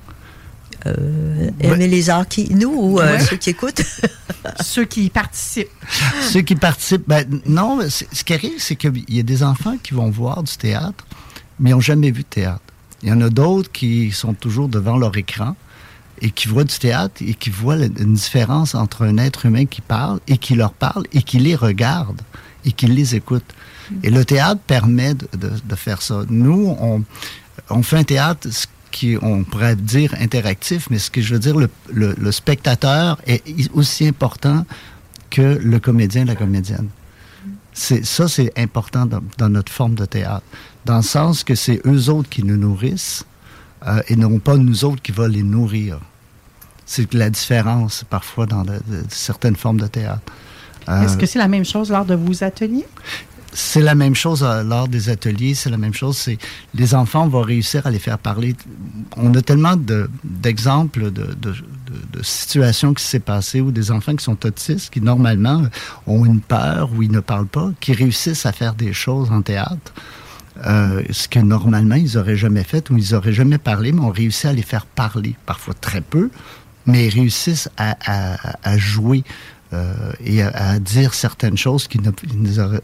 Euh, 0.87 1.49
aimer 1.59 1.87
les 1.87 2.09
arts 2.09 2.27
qui, 2.27 2.53
nous 2.53 2.69
ou 2.69 2.99
euh, 2.99 3.17
ceux 3.19 3.37
qui 3.37 3.49
écoutent? 3.49 3.81
ceux 4.61 4.85
qui 4.85 5.09
participent. 5.09 5.69
ceux 6.29 6.41
qui 6.41 6.55
participent, 6.55 7.07
ben 7.07 7.25
non, 7.45 7.79
ce 7.89 8.23
qui 8.23 8.33
arrive, 8.33 8.59
c'est 8.59 8.75
qu'il 8.75 9.03
y 9.09 9.19
a 9.19 9.23
des 9.23 9.41
enfants 9.43 9.77
qui 9.81 9.93
vont 9.93 10.09
voir 10.11 10.43
du 10.43 10.55
théâtre, 10.55 11.05
mais 11.59 11.71
ils 11.71 11.73
n'ont 11.73 11.81
jamais 11.81 12.11
vu 12.11 12.21
de 12.21 12.27
théâtre. 12.27 12.61
Il 13.01 13.09
y 13.09 13.11
en 13.11 13.21
a 13.21 13.29
d'autres 13.29 13.71
qui 13.71 14.11
sont 14.11 14.33
toujours 14.33 14.67
devant 14.67 14.97
leur 14.97 15.15
écran 15.17 15.55
et 16.21 16.29
qui 16.29 16.47
voient 16.47 16.63
du 16.63 16.77
théâtre 16.77 17.21
et 17.21 17.33
qui 17.33 17.49
voient 17.49 17.77
une 17.77 18.13
différence 18.13 18.75
entre 18.75 19.05
un 19.05 19.17
être 19.17 19.45
humain 19.45 19.65
qui 19.65 19.81
parle 19.81 20.19
et 20.27 20.37
qui 20.37 20.55
leur 20.55 20.73
parle 20.73 21.03
et 21.13 21.21
qui 21.21 21.39
les 21.39 21.55
regarde 21.55 22.21
et 22.63 22.71
qui 22.71 22.87
les 22.87 23.15
écoute. 23.15 23.45
Et 24.03 24.09
le 24.09 24.23
théâtre 24.25 24.61
permet 24.65 25.13
de, 25.13 25.27
de 25.33 25.75
faire 25.75 26.01
ça. 26.01 26.23
Nous, 26.29 26.75
on, 26.79 27.03
on 27.69 27.83
fait 27.83 27.97
un 27.97 28.03
théâtre, 28.03 28.47
on 29.21 29.43
pourrait 29.43 29.75
dire 29.75 30.13
interactif, 30.19 30.87
mais 30.89 30.99
ce 30.99 31.11
que 31.11 31.21
je 31.21 31.33
veux 31.33 31.39
dire, 31.39 31.55
le, 31.57 32.31
spectateur 32.31 33.19
est 33.27 33.43
aussi 33.73 34.07
important 34.07 34.65
que 35.29 35.59
le 35.61 35.79
comédien, 35.79 36.25
la 36.25 36.35
comédienne. 36.35 36.89
Ça, 37.73 38.27
c'est 38.27 38.57
important 38.57 39.05
dans, 39.05 39.49
notre 39.49 39.71
forme 39.71 39.95
de 39.95 40.05
théâtre, 40.05 40.45
dans 40.85 40.97
le 40.97 41.03
sens 41.03 41.43
que 41.43 41.55
c'est 41.55 41.81
eux 41.85 42.09
autres 42.09 42.29
qui 42.29 42.43
nous 42.43 42.57
nourrissent 42.57 43.25
euh, 43.85 44.01
et 44.07 44.15
non 44.15 44.39
pas 44.39 44.55
nous 44.55 44.85
autres 44.85 45.01
qui 45.01 45.11
va 45.11 45.27
les 45.27 45.43
nourrir. 45.43 45.99
C'est 46.85 47.13
la 47.13 47.29
différence 47.29 48.05
parfois 48.09 48.45
dans 48.45 48.63
certaines 49.09 49.55
formes 49.55 49.81
de 49.81 49.87
théâtre. 49.87 50.31
Est-ce 50.87 51.17
que 51.17 51.25
c'est 51.25 51.39
la 51.39 51.47
même 51.47 51.65
chose 51.65 51.89
lors 51.89 52.05
de 52.05 52.13
vos 52.13 52.43
ateliers? 52.43 52.85
C'est 53.55 53.81
la 53.81 53.95
même 53.95 54.15
chose 54.15 54.43
euh, 54.43 54.63
lors 54.63 54.89
des 54.89 55.09
ateliers, 55.09 55.55
c'est 55.55 55.69
la 55.69 55.77
même 55.77 55.93
chose. 55.93 56.17
C'est 56.17 56.37
les 56.73 56.93
enfants 56.93 57.27
vont 57.27 57.41
réussir 57.41 57.87
à 57.87 57.89
les 57.89 57.99
faire 57.99 58.19
parler. 58.19 58.53
On 59.15 59.33
a 59.33 59.41
tellement 59.41 59.75
d'exemples 60.23 61.09
de, 61.09 61.33
de, 61.33 61.55
de, 62.11 62.21
situations 62.21 62.93
qui 62.93 63.03
s'est 63.03 63.19
passées 63.19 63.61
où 63.61 63.71
des 63.71 63.91
enfants 63.91 64.15
qui 64.15 64.25
sont 64.25 64.45
autistes, 64.45 64.93
qui 64.93 64.99
normalement 64.99 65.63
ont 66.05 66.25
une 66.25 66.41
peur 66.41 66.89
ou 66.93 67.03
ils 67.03 67.11
ne 67.11 67.21
parlent 67.21 67.47
pas, 67.47 67.71
qui 67.79 67.93
réussissent 67.93 68.45
à 68.45 68.51
faire 68.51 68.75
des 68.75 68.91
choses 68.91 69.31
en 69.31 69.41
théâtre. 69.41 69.93
Euh, 70.65 71.01
ce 71.09 71.27
que 71.27 71.39
normalement 71.39 71.95
ils 71.95 72.17
auraient 72.17 72.37
jamais 72.37 72.63
fait 72.63 72.89
ou 72.89 72.97
ils 72.97 73.15
auraient 73.15 73.33
jamais 73.33 73.57
parlé, 73.57 73.93
mais 73.93 74.01
on 74.01 74.11
réussit 74.11 74.45
à 74.45 74.53
les 74.53 74.63
faire 74.63 74.85
parler, 74.85 75.35
parfois 75.45 75.73
très 75.73 76.01
peu, 76.01 76.29
mais 76.85 77.07
ils 77.07 77.13
réussissent 77.13 77.69
à, 77.77 77.95
à, 78.05 78.57
à 78.63 78.77
jouer 78.77 79.23
euh, 79.75 79.93
et 80.23 80.41
à, 80.41 80.79
dire 80.79 81.13
certaines 81.13 81.57
choses 81.57 81.87
qu'ils 81.87 82.01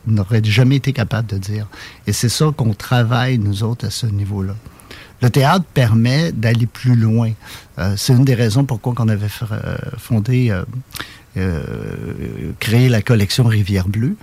n'auraient 0.07 0.43
jamais 0.43 0.77
été 0.77 0.93
capables 0.93 1.27
de 1.27 1.37
dire. 1.37 1.67
Et 2.07 2.13
c'est 2.13 2.29
ça 2.29 2.51
qu'on 2.55 2.73
travaille, 2.73 3.37
nous 3.37 3.63
autres, 3.63 3.87
à 3.87 3.89
ce 3.89 4.07
niveau-là. 4.07 4.55
Le 5.21 5.29
théâtre 5.29 5.65
permet 5.73 6.31
d'aller 6.31 6.65
plus 6.65 6.95
loin. 6.95 7.31
Euh, 7.77 7.93
c'est 7.95 8.13
une 8.13 8.25
des 8.25 8.33
raisons 8.33 8.65
pourquoi 8.65 8.93
on 8.97 9.07
avait 9.07 9.29
euh, 9.51 9.77
fondé, 9.97 10.53
créé 12.59 12.89
la 12.89 13.01
collection 13.01 13.45
Rivière 13.45 13.87
Bleue. 13.87 14.17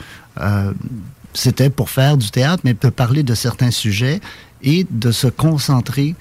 C'était 1.34 1.70
pour 1.70 1.90
faire 1.90 2.16
du 2.16 2.30
théâtre, 2.30 2.62
mais 2.64 2.74
de 2.74 2.88
parler 2.88 3.22
de 3.22 3.34
certains 3.34 3.70
sujets 3.70 4.20
et 4.62 4.86
de 4.90 5.12
se 5.12 5.28
concentrer 5.28 6.16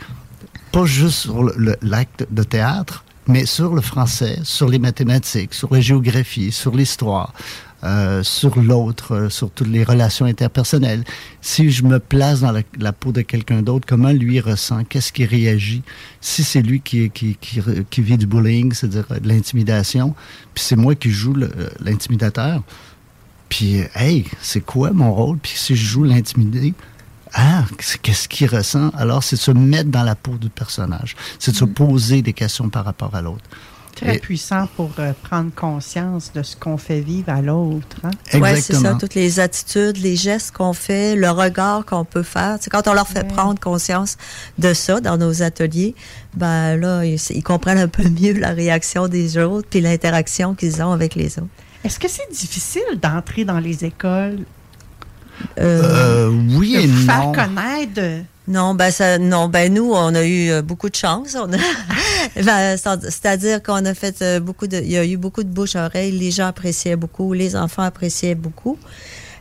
pas 0.71 0.85
juste 0.85 1.19
sur 1.19 1.43
l'acte 1.81 2.27
de 2.29 2.43
théâtre, 2.43 3.03
mais 3.27 3.45
sur 3.45 3.75
le 3.75 3.81
français, 3.81 4.39
sur 4.43 4.69
les 4.69 4.79
mathématiques, 4.79 5.53
sur 5.53 5.73
la 5.73 5.81
géographie, 5.81 6.51
sur 6.51 6.75
l'histoire, 6.75 7.33
euh, 7.83 8.23
sur 8.23 8.59
l'autre, 8.59 9.13
euh, 9.13 9.29
sur 9.29 9.51
toutes 9.51 9.67
les 9.67 9.83
relations 9.83 10.25
interpersonnelles. 10.25 11.03
Si 11.41 11.69
je 11.69 11.83
me 11.83 11.99
place 11.99 12.39
dans 12.39 12.51
la, 12.51 12.93
peau 12.93 13.11
de 13.11 13.21
quelqu'un 13.21 13.61
d'autre, 13.61 13.85
comment 13.87 14.11
lui 14.11 14.39
ressent, 14.39 14.83
qu'est-ce 14.85 15.11
qui 15.11 15.25
réagit, 15.25 15.83
si 16.21 16.43
c'est 16.43 16.61
lui 16.61 16.81
qui, 16.81 17.09
qui, 17.11 17.37
qui, 17.39 17.59
qui, 17.89 18.01
vit 18.01 18.17
du 18.17 18.25
bullying, 18.25 18.73
c'est-à-dire 18.73 19.05
de 19.21 19.27
l'intimidation, 19.27 20.15
puis 20.53 20.63
c'est 20.63 20.75
moi 20.75 20.95
qui 20.95 21.11
joue 21.11 21.35
l'intimidateur, 21.79 22.63
puis 23.49 23.81
hey, 23.95 24.25
c'est 24.41 24.61
quoi 24.61 24.91
mon 24.91 25.13
rôle, 25.13 25.37
puis 25.37 25.53
si 25.55 25.75
je 25.75 25.85
joue 25.85 26.03
l'intimidé, 26.03 26.73
ah, 27.39 27.65
qu'est-ce 28.01 28.27
qu'il 28.27 28.49
ressent? 28.49 28.89
Alors, 28.97 29.23
c'est 29.23 29.35
de 29.35 29.41
se 29.41 29.51
mettre 29.51 29.91
dans 29.91 30.01
la 30.01 30.15
peau 30.15 30.33
du 30.37 30.49
personnage. 30.49 31.15
C'est 31.37 31.51
de 31.51 31.55
se 31.55 31.65
mm. 31.65 31.73
poser 31.73 32.21
des 32.23 32.33
questions 32.33 32.67
par 32.69 32.83
rapport 32.83 33.13
à 33.13 33.21
l'autre. 33.21 33.43
Très 33.95 34.17
puissant 34.17 34.67
pour 34.75 34.91
euh, 34.99 35.11
prendre 35.23 35.51
conscience 35.55 36.31
de 36.33 36.43
ce 36.43 36.55
qu'on 36.55 36.77
fait 36.77 36.99
vivre 36.99 37.29
à 37.29 37.41
l'autre. 37.41 37.97
Hein? 38.03 38.11
Oui, 38.35 38.61
c'est 38.61 38.73
ça. 38.73 38.95
Toutes 38.95 39.15
les 39.15 39.39
attitudes, 39.39 39.97
les 39.97 40.15
gestes 40.15 40.51
qu'on 40.51 40.73
fait, 40.73 41.15
le 41.15 41.29
regard 41.29 41.85
qu'on 41.85 42.05
peut 42.05 42.23
faire. 42.23 42.57
C'est 42.59 42.69
quand 42.69 42.87
on 42.87 42.93
leur 42.93 43.07
fait 43.07 43.27
prendre 43.27 43.59
conscience 43.59 44.17
de 44.57 44.73
ça 44.73 44.99
dans 44.99 45.17
nos 45.17 45.41
ateliers, 45.41 45.95
ben 46.35 46.75
là, 46.75 47.05
ils, 47.05 47.19
ils, 47.31 47.43
comprennent 47.43 47.79
un 47.79 47.87
peu 47.87 48.03
mieux 48.21 48.33
la 48.33 48.51
réaction 48.51 49.07
des 49.07 49.37
autres 49.39 49.67
puis 49.69 49.81
l'interaction 49.81 50.53
qu'ils 50.53 50.81
ont 50.81 50.91
avec 50.91 51.15
les 51.15 51.37
autres. 51.39 51.47
Est-ce 51.83 51.99
que 51.99 52.07
c'est 52.07 52.31
difficile 52.31 52.99
d'entrer 53.01 53.45
dans 53.45 53.59
les 53.59 53.85
écoles 53.85 54.39
euh, 55.59 56.29
euh, 56.29 56.31
oui 56.55 56.75
et 56.75 56.87
non. 56.87 57.05
Faire 57.05 57.31
connaître. 57.31 58.25
Non, 58.47 58.75
ben 58.75 58.91
ça, 58.91 59.17
non, 59.17 59.49
ben 59.49 59.73
nous, 59.73 59.91
on 59.91 60.15
a 60.15 60.23
eu 60.23 60.49
euh, 60.49 60.61
beaucoup 60.61 60.89
de 60.89 60.95
chance. 60.95 61.35
ben, 62.35 62.77
c'est-à-dire 62.77 63.61
qu'on 63.61 63.85
a 63.85 63.93
fait 63.93 64.39
beaucoup 64.39 64.67
de, 64.67 64.77
il 64.77 64.91
y 64.91 64.97
a 64.97 65.05
eu 65.05 65.17
beaucoup 65.17 65.43
de 65.43 65.49
bouche 65.49 65.75
à 65.75 65.85
oreille. 65.85 66.11
Les 66.11 66.31
gens 66.31 66.47
appréciaient 66.47 66.95
beaucoup, 66.95 67.33
les 67.33 67.55
enfants 67.55 67.83
appréciaient 67.83 68.35
beaucoup. 68.35 68.77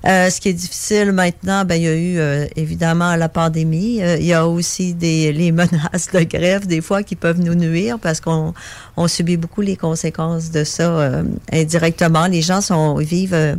ce 0.05 0.41
qui 0.41 0.49
est 0.49 0.55
difficile 0.55 1.13
maintenant, 1.13 1.65
ben 1.65 1.77
il 1.77 1.83
y 1.83 1.89
a 1.89 1.97
eu 1.97 2.49
évidemment 2.57 3.15
la 3.17 3.29
pandémie. 3.29 3.99
il 3.99 4.25
y 4.25 4.33
a 4.33 4.47
aussi 4.47 4.95
des 4.95 5.33
les 5.33 5.53
menaces 5.53 6.11
de 6.13 6.21
grève 6.25 6.67
des 6.67 6.81
fois 6.81 7.03
qui 7.03 7.17
peuvent 7.17 7.41
nous 7.41 7.55
nuire 7.55 7.99
parce 8.01 8.21
qu'on 8.21 8.55
on 8.97 9.09
subit 9.09 9.37
beaucoup 9.37 9.63
les 9.63 9.77
conséquences 9.77 10.51
de 10.51 10.65
ça 10.65 11.23
indirectement. 11.53 12.27
Les 12.27 12.43
gens 12.43 12.61
sont 12.61 12.97
vivent 12.97 13.57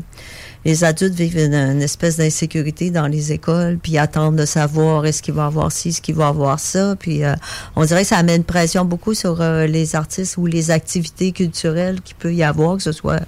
les 0.65 0.83
adultes 0.83 1.13
vivent 1.13 1.37
une, 1.37 1.81
espèce 1.81 2.17
d'insécurité 2.17 2.91
dans 2.91 3.07
les 3.07 3.31
écoles, 3.31 3.77
puis 3.81 3.97
attendent 3.97 4.35
de 4.35 4.45
savoir 4.45 5.05
est-ce 5.05 5.21
qu'il 5.21 5.33
va 5.33 5.45
avoir 5.45 5.71
ci, 5.71 5.89
est-ce 5.89 6.01
qu'il 6.01 6.15
va 6.15 6.27
avoir 6.27 6.59
ça. 6.59 6.95
Puis 6.97 7.23
euh, 7.23 7.35
on 7.75 7.85
dirait 7.85 8.01
que 8.01 8.07
ça 8.07 8.17
amène 8.17 8.43
pression 8.43 8.85
beaucoup 8.85 9.13
sur 9.13 9.41
euh, 9.41 9.65
les 9.65 9.95
artistes 9.95 10.37
ou 10.37 10.45
les 10.45 10.71
activités 10.71 11.31
culturelles 11.31 12.01
qu'il 12.01 12.15
peut 12.15 12.33
y 12.33 12.43
avoir, 12.43 12.77
que 12.77 12.83
ce 12.83 12.91
soit 12.91 13.21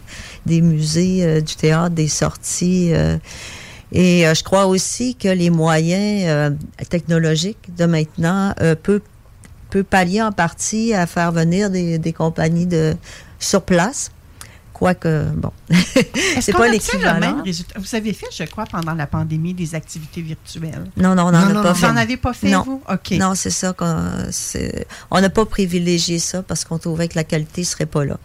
des 0.46 0.62
musées, 0.62 1.24
euh, 1.24 1.42
du 1.42 1.56
théâtre, 1.56 1.96
des 1.96 2.08
sorties. 2.08 2.92
et 3.92 4.24
je 4.24 4.44
crois 4.44 4.66
aussi 4.66 5.16
que 5.16 5.30
les 5.30 5.50
moyens 5.50 6.56
technologiques 6.90 7.76
de 7.76 7.86
maintenant 7.86 8.54
peuvent 8.84 9.02
peut 9.70 9.84
pallier 9.84 10.22
en 10.22 10.32
partie 10.32 10.96
à 10.96 11.06
faire 11.06 11.32
venir 11.32 11.70
des, 11.70 12.00
des 12.00 12.12
compagnies 12.12 12.66
de 12.66 12.96
sur 13.40 13.62
place 13.62 14.12
Quoique, 14.80 15.26
bon, 15.36 15.52
c'est 16.40 16.54
pas 16.54 16.70
l'équivalent. 16.70 17.44
Vous 17.76 17.96
avez 17.96 18.14
fait, 18.14 18.28
je 18.34 18.46
crois, 18.46 18.64
pendant 18.64 18.94
la 18.94 19.08
pandémie, 19.08 19.54
des 19.54 19.76
activités 19.76 20.22
virtuelles. 20.22 20.86
Non, 20.96 21.16
non, 21.16 21.28
on 21.28 21.32
n'en 21.32 21.58
a 21.58 21.64
pas 21.64 21.74
fait. 21.74 21.86
Vous 21.86 21.94
n'en 21.94 22.00
avez 22.00 22.16
pas 22.16 22.32
fait, 22.32 22.50
non. 22.50 22.64
vous? 22.64 22.82
OK. 22.90 23.12
Non, 23.20 23.36
c'est 23.36 23.50
ça. 23.50 23.76
On 25.12 25.20
n'a 25.20 25.30
pas 25.30 25.46
privilégié 25.46 26.18
ça 26.18 26.44
parce 26.44 26.64
qu'on 26.64 26.78
trouvait 26.78 27.10
que 27.10 27.16
la 27.16 27.26
qualité 27.26 27.60
ne 27.60 27.66
serait 27.66 27.88
pas 27.88 28.06
là. 28.06 28.18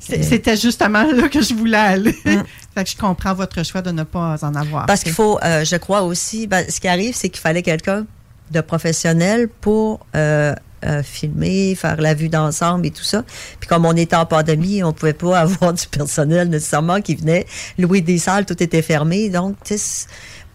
C'était 0.00 0.56
justement 0.56 1.04
là 1.04 1.28
que 1.28 1.40
je 1.40 1.54
voulais 1.54 1.76
aller. 1.76 2.16
Mm. 2.24 2.42
fait 2.74 2.84
que 2.84 2.90
je 2.90 2.96
comprends 2.96 3.34
votre 3.34 3.64
choix 3.64 3.80
de 3.80 3.92
ne 3.92 4.02
pas 4.02 4.36
en 4.42 4.54
avoir. 4.56 4.86
Parce 4.86 5.04
qu'il 5.04 5.12
faut, 5.12 5.38
euh, 5.44 5.64
je 5.64 5.76
crois 5.76 6.02
aussi, 6.02 6.48
ben, 6.48 6.66
ce 6.68 6.80
qui 6.80 6.88
arrive, 6.88 7.14
c'est 7.14 7.28
qu'il 7.28 7.40
fallait 7.40 7.62
quelqu'un 7.62 8.04
de 8.50 8.60
professionnel 8.60 9.48
pour 9.60 10.04
euh, 10.16 10.54
euh, 10.84 11.02
filmer, 11.02 11.74
faire 11.74 12.00
la 12.00 12.14
vue 12.14 12.28
d'ensemble 12.28 12.86
et 12.86 12.90
tout 12.90 13.04
ça. 13.04 13.24
Puis 13.60 13.68
comme 13.68 13.86
on 13.86 13.96
était 13.96 14.16
en 14.16 14.26
pandémie, 14.26 14.82
on 14.82 14.92
pouvait 14.92 15.12
pas 15.12 15.38
avoir 15.40 15.72
du 15.72 15.86
personnel 15.86 16.48
nécessairement 16.48 17.00
qui 17.00 17.14
venait 17.14 17.46
louer 17.78 18.00
des 18.00 18.18
salles, 18.18 18.46
tout 18.46 18.62
était 18.62 18.82
fermé. 18.82 19.28
Donc, 19.28 19.56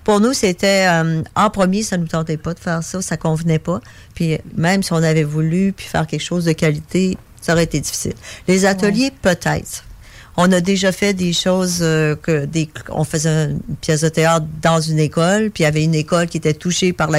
pour 0.04 0.20
nous, 0.20 0.34
c'était 0.34 0.88
euh, 0.88 1.22
en 1.36 1.50
premier, 1.50 1.84
ça 1.84 1.98
nous 1.98 2.08
tentait 2.08 2.38
pas 2.38 2.54
de 2.54 2.60
faire 2.60 2.84
ça, 2.84 3.02
ça 3.02 3.18
convenait 3.18 3.60
pas. 3.60 3.82
Puis 4.16 4.38
même 4.56 4.82
si 4.82 4.94
on 4.94 5.04
avait 5.04 5.24
voulu 5.24 5.74
puis 5.76 5.86
faire 5.86 6.08
quelque 6.08 6.24
chose 6.24 6.46
de 6.46 6.54
qualité, 6.54 7.18
ça 7.42 7.54
aurait 7.54 7.64
été 7.64 7.80
difficile. 7.80 8.14
Les 8.48 8.66
ateliers, 8.66 9.12
peut-être. 9.22 9.84
On 10.38 10.52
a 10.52 10.62
déjà 10.62 10.92
fait 10.92 11.14
des 11.14 11.34
choses 11.34 11.80
euh, 11.82 12.16
que 12.16 12.46
des, 12.46 12.70
on 12.90 13.04
faisait 13.04 13.46
une 13.46 13.60
pièce 13.82 14.02
de 14.02 14.10
théâtre 14.10 14.46
dans 14.62 14.80
une 14.80 15.00
école, 15.00 15.52
puis 15.52 15.64
il 15.64 15.66
y 15.66 15.68
avait 15.68 15.84
une 15.84 15.96
école 15.96 16.28
qui 16.28 16.38
était 16.38 16.54
touchée 16.54 16.94
par 16.94 17.12
la 17.12 17.19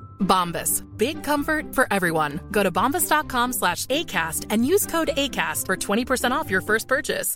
Bombas. 0.21 0.83
Big 0.97 1.23
comfort 1.23 1.75
for 1.75 1.87
everyone. 1.91 2.39
Go 2.51 2.63
to 2.63 2.71
bombas.com 2.71 3.53
slash 3.53 3.85
ACAST 3.87 4.47
and 4.49 4.65
use 4.65 4.85
code 4.85 5.11
ACAST 5.17 5.65
for 5.65 5.75
20% 5.75 6.31
off 6.31 6.49
your 6.49 6.61
first 6.61 6.87
purchase. 6.87 7.35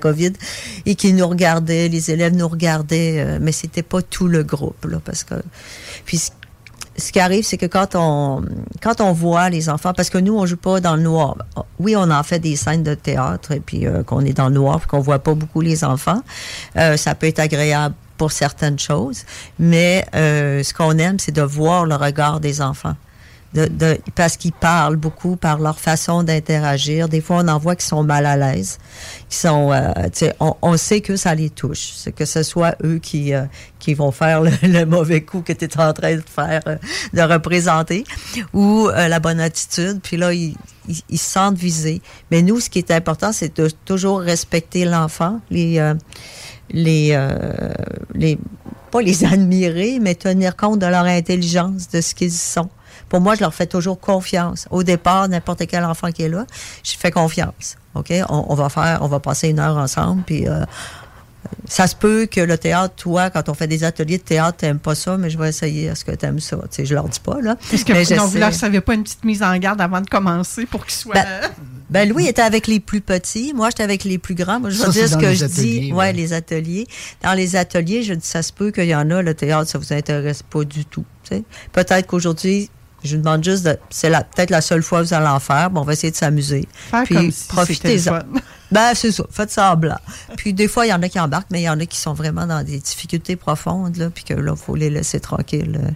COVID 0.00 0.32
et 0.86 0.96
qui 0.96 1.12
nous 1.12 1.26
regardaient, 1.26 1.88
les 1.88 2.10
élèves 2.10 2.34
nous 2.34 2.48
regardaient, 2.48 3.20
euh, 3.20 3.38
mais 3.40 3.52
c'était 3.52 3.82
pas 3.82 4.02
tout 4.02 4.28
le 4.28 4.42
groupe, 4.42 4.84
là, 4.84 4.98
parce 5.04 5.24
que. 5.24 5.36
Puis 6.04 6.30
ce 6.96 7.12
qui 7.12 7.20
arrive, 7.20 7.44
c'est 7.44 7.56
que 7.56 7.66
quand 7.66 7.94
on 7.94 8.44
quand 8.80 9.00
on 9.00 9.12
voit 9.12 9.50
les 9.50 9.68
enfants, 9.68 9.92
parce 9.94 10.10
que 10.10 10.18
nous 10.18 10.36
on 10.36 10.46
joue 10.46 10.56
pas 10.56 10.80
dans 10.80 10.96
le 10.96 11.02
noir. 11.02 11.36
Oui, 11.78 11.96
on 11.96 12.10
en 12.10 12.22
fait 12.22 12.38
des 12.38 12.56
scènes 12.56 12.82
de 12.82 12.94
théâtre 12.94 13.52
et 13.52 13.60
puis 13.60 13.86
euh, 13.86 14.02
qu'on 14.02 14.20
est 14.20 14.32
dans 14.32 14.48
le 14.48 14.54
noir, 14.54 14.86
qu'on 14.86 15.00
voit 15.00 15.18
pas 15.18 15.34
beaucoup 15.34 15.60
les 15.60 15.84
enfants. 15.84 16.22
Euh, 16.76 16.96
ça 16.96 17.14
peut 17.14 17.26
être 17.26 17.40
agréable 17.40 17.94
pour 18.16 18.32
certaines 18.32 18.78
choses, 18.78 19.24
mais 19.58 20.04
euh, 20.14 20.62
ce 20.62 20.72
qu'on 20.72 20.98
aime, 20.98 21.18
c'est 21.18 21.32
de 21.32 21.42
voir 21.42 21.86
le 21.86 21.94
regard 21.94 22.40
des 22.40 22.60
enfants. 22.60 22.96
De, 23.54 23.66
de, 23.66 23.98
parce 24.16 24.36
qu'ils 24.36 24.52
parlent 24.52 24.96
beaucoup 24.96 25.36
par 25.36 25.60
leur 25.60 25.78
façon 25.78 26.24
d'interagir. 26.24 27.08
Des 27.08 27.20
fois, 27.20 27.36
on 27.36 27.46
en 27.46 27.56
voit 27.56 27.76
qui 27.76 27.86
sont 27.86 28.02
mal 28.02 28.26
à 28.26 28.36
l'aise, 28.36 28.78
qui 29.28 29.36
sont, 29.36 29.70
euh, 29.70 29.92
on, 30.40 30.56
on 30.60 30.76
sait 30.76 31.00
que 31.00 31.14
ça 31.14 31.36
les 31.36 31.50
touche, 31.50 31.92
que 32.16 32.24
ce 32.24 32.42
soit 32.42 32.74
eux 32.82 32.98
qui 32.98 33.32
euh, 33.32 33.44
qui 33.84 33.92
vont 33.92 34.12
faire 34.12 34.40
le, 34.40 34.84
mauvais 34.86 35.20
coup 35.20 35.42
que 35.42 35.52
tu 35.52 35.66
es 35.66 35.78
en 35.78 35.92
train 35.92 36.16
de 36.16 36.22
faire, 36.22 36.62
euh, 36.66 36.76
de 37.12 37.20
représenter, 37.20 38.04
ou 38.54 38.88
euh, 38.88 39.08
la 39.08 39.20
bonne 39.20 39.40
attitude. 39.40 40.00
Puis 40.02 40.16
là, 40.16 40.32
ils, 40.32 40.56
ils, 40.88 41.18
se 41.18 41.30
sentent 41.30 41.58
visés. 41.58 42.00
Mais 42.30 42.40
nous, 42.40 42.60
ce 42.60 42.70
qui 42.70 42.78
est 42.78 42.90
important, 42.90 43.30
c'est 43.32 43.54
de 43.58 43.68
toujours 43.84 44.20
respecter 44.20 44.86
l'enfant, 44.86 45.40
les 45.50 45.78
les, 46.70 47.10
euh, 47.12 47.72
les, 48.14 48.38
pas 48.90 49.00
les 49.00 49.24
admirer, 49.24 49.98
mais 50.00 50.14
tenir 50.14 50.56
compte 50.56 50.78
de 50.78 50.86
leur 50.86 51.04
intelligence, 51.04 51.88
de 51.88 52.00
ce 52.00 52.14
qu'ils 52.14 52.32
sont. 52.32 52.70
Pour 53.08 53.20
moi, 53.20 53.34
je 53.34 53.40
leur 53.40 53.54
fais 53.54 53.66
toujours 53.66 54.00
confiance. 54.00 54.66
Au 54.70 54.82
départ, 54.82 55.28
n'importe 55.28 55.66
quel 55.66 55.84
enfant 55.84 56.10
qui 56.10 56.22
est 56.22 56.28
là, 56.28 56.46
je 56.82 56.92
fais 56.98 57.10
confiance. 57.10 57.76
OK? 57.94 58.12
On, 58.28 58.46
on 58.48 58.54
va 58.54 58.68
faire, 58.68 58.98
on 59.02 59.08
va 59.08 59.20
passer 59.20 59.48
une 59.48 59.60
heure 59.60 59.76
ensemble, 59.76 60.22
puis 60.22 60.48
euh, 60.48 60.64
ça 61.66 61.86
se 61.86 61.94
peut 61.94 62.26
que 62.26 62.40
le 62.40 62.58
théâtre, 62.58 62.94
toi, 62.96 63.30
quand 63.30 63.48
on 63.48 63.54
fait 63.54 63.66
des 63.66 63.84
ateliers 63.84 64.18
de 64.18 64.22
théâtre, 64.22 64.58
t'aimes 64.58 64.78
pas 64.78 64.94
ça, 64.94 65.16
mais 65.16 65.30
je 65.30 65.38
vais 65.38 65.48
essayer. 65.48 65.84
Est-ce 65.86 66.04
que 66.04 66.12
t'aimes 66.12 66.40
ça? 66.40 66.56
Tu 66.56 66.66
sais, 66.70 66.86
je 66.86 66.94
leur 66.94 67.08
dis 67.08 67.20
pas, 67.20 67.40
là. 67.40 67.56
Est-ce 67.72 67.84
que 67.84 67.92
mais 67.92 68.04
vous, 68.04 68.38
leur 68.38 68.54
savez 68.54 68.80
pas 68.80 68.94
une 68.94 69.02
petite 69.02 69.24
mise 69.24 69.42
en 69.42 69.56
garde 69.58 69.80
avant 69.80 70.00
de 70.00 70.08
commencer 70.08 70.66
pour 70.66 70.84
qu'ils 70.84 70.94
soient... 70.94 71.14
Ben, 71.14 71.50
ben, 71.90 72.08
Louis 72.08 72.26
était 72.26 72.42
avec 72.42 72.66
les 72.66 72.80
plus 72.80 73.00
petits. 73.00 73.52
Moi, 73.54 73.70
j'étais 73.70 73.82
avec 73.82 74.04
les 74.04 74.18
plus 74.18 74.34
grands. 74.34 74.60
Moi, 74.60 74.70
je 74.70 74.82
vais 74.82 74.90
dire 74.90 75.08
ce 75.08 75.16
que 75.16 75.34
je 75.34 75.44
dis. 75.44 75.92
Ouais, 75.92 76.12
les 76.12 76.32
ateliers. 76.32 76.86
Dans 77.22 77.34
les 77.34 77.56
ateliers, 77.56 78.02
je 78.02 78.14
dis, 78.14 78.26
ça 78.26 78.42
se 78.42 78.52
peut 78.52 78.70
qu'il 78.70 78.86
y 78.86 78.94
en 78.94 79.10
a, 79.10 79.22
le 79.22 79.34
théâtre, 79.34 79.70
ça 79.70 79.78
vous 79.78 79.92
intéresse 79.92 80.42
pas 80.42 80.64
du 80.64 80.84
tout. 80.84 81.04
Peut-être 81.72 82.06
qu'aujourd'hui, 82.06 82.70
je 83.02 83.16
vous 83.16 83.22
demande 83.22 83.44
juste 83.44 83.64
de, 83.64 83.76
c'est 83.90 84.10
peut-être 84.10 84.50
la 84.50 84.62
seule 84.62 84.82
fois 84.82 85.02
que 85.02 85.08
vous 85.08 85.14
allez 85.14 85.26
en 85.26 85.40
faire. 85.40 85.70
Bon, 85.70 85.82
on 85.82 85.84
va 85.84 85.92
essayer 85.92 86.10
de 86.10 86.16
s'amuser. 86.16 86.66
Puis 87.04 87.32
si 87.32 87.48
profitez-en. 87.48 88.20
Ben, 88.72 88.92
c'est 88.94 89.12
ça. 89.12 89.24
Faites 89.30 89.52
ça 89.52 89.76
blanc. 89.76 89.98
Puis 90.36 90.52
des 90.52 90.66
fois, 90.66 90.84
il 90.84 90.88
y 90.88 90.92
en 90.92 91.00
a 91.00 91.08
qui 91.08 91.20
embarquent, 91.20 91.50
mais 91.52 91.60
il 91.60 91.64
y 91.64 91.68
en 91.68 91.78
a 91.78 91.86
qui 91.86 91.98
sont 91.98 92.14
vraiment 92.14 92.44
dans 92.44 92.64
des 92.64 92.78
difficultés 92.78 93.36
profondes, 93.36 93.96
là, 93.98 94.10
puis 94.10 94.24
que 94.24 94.34
là, 94.34 94.54
il 94.56 94.60
faut 94.60 94.74
les 94.74 94.90
laisser 94.90 95.20
tranquilles, 95.20 95.78
euh, 95.80 95.90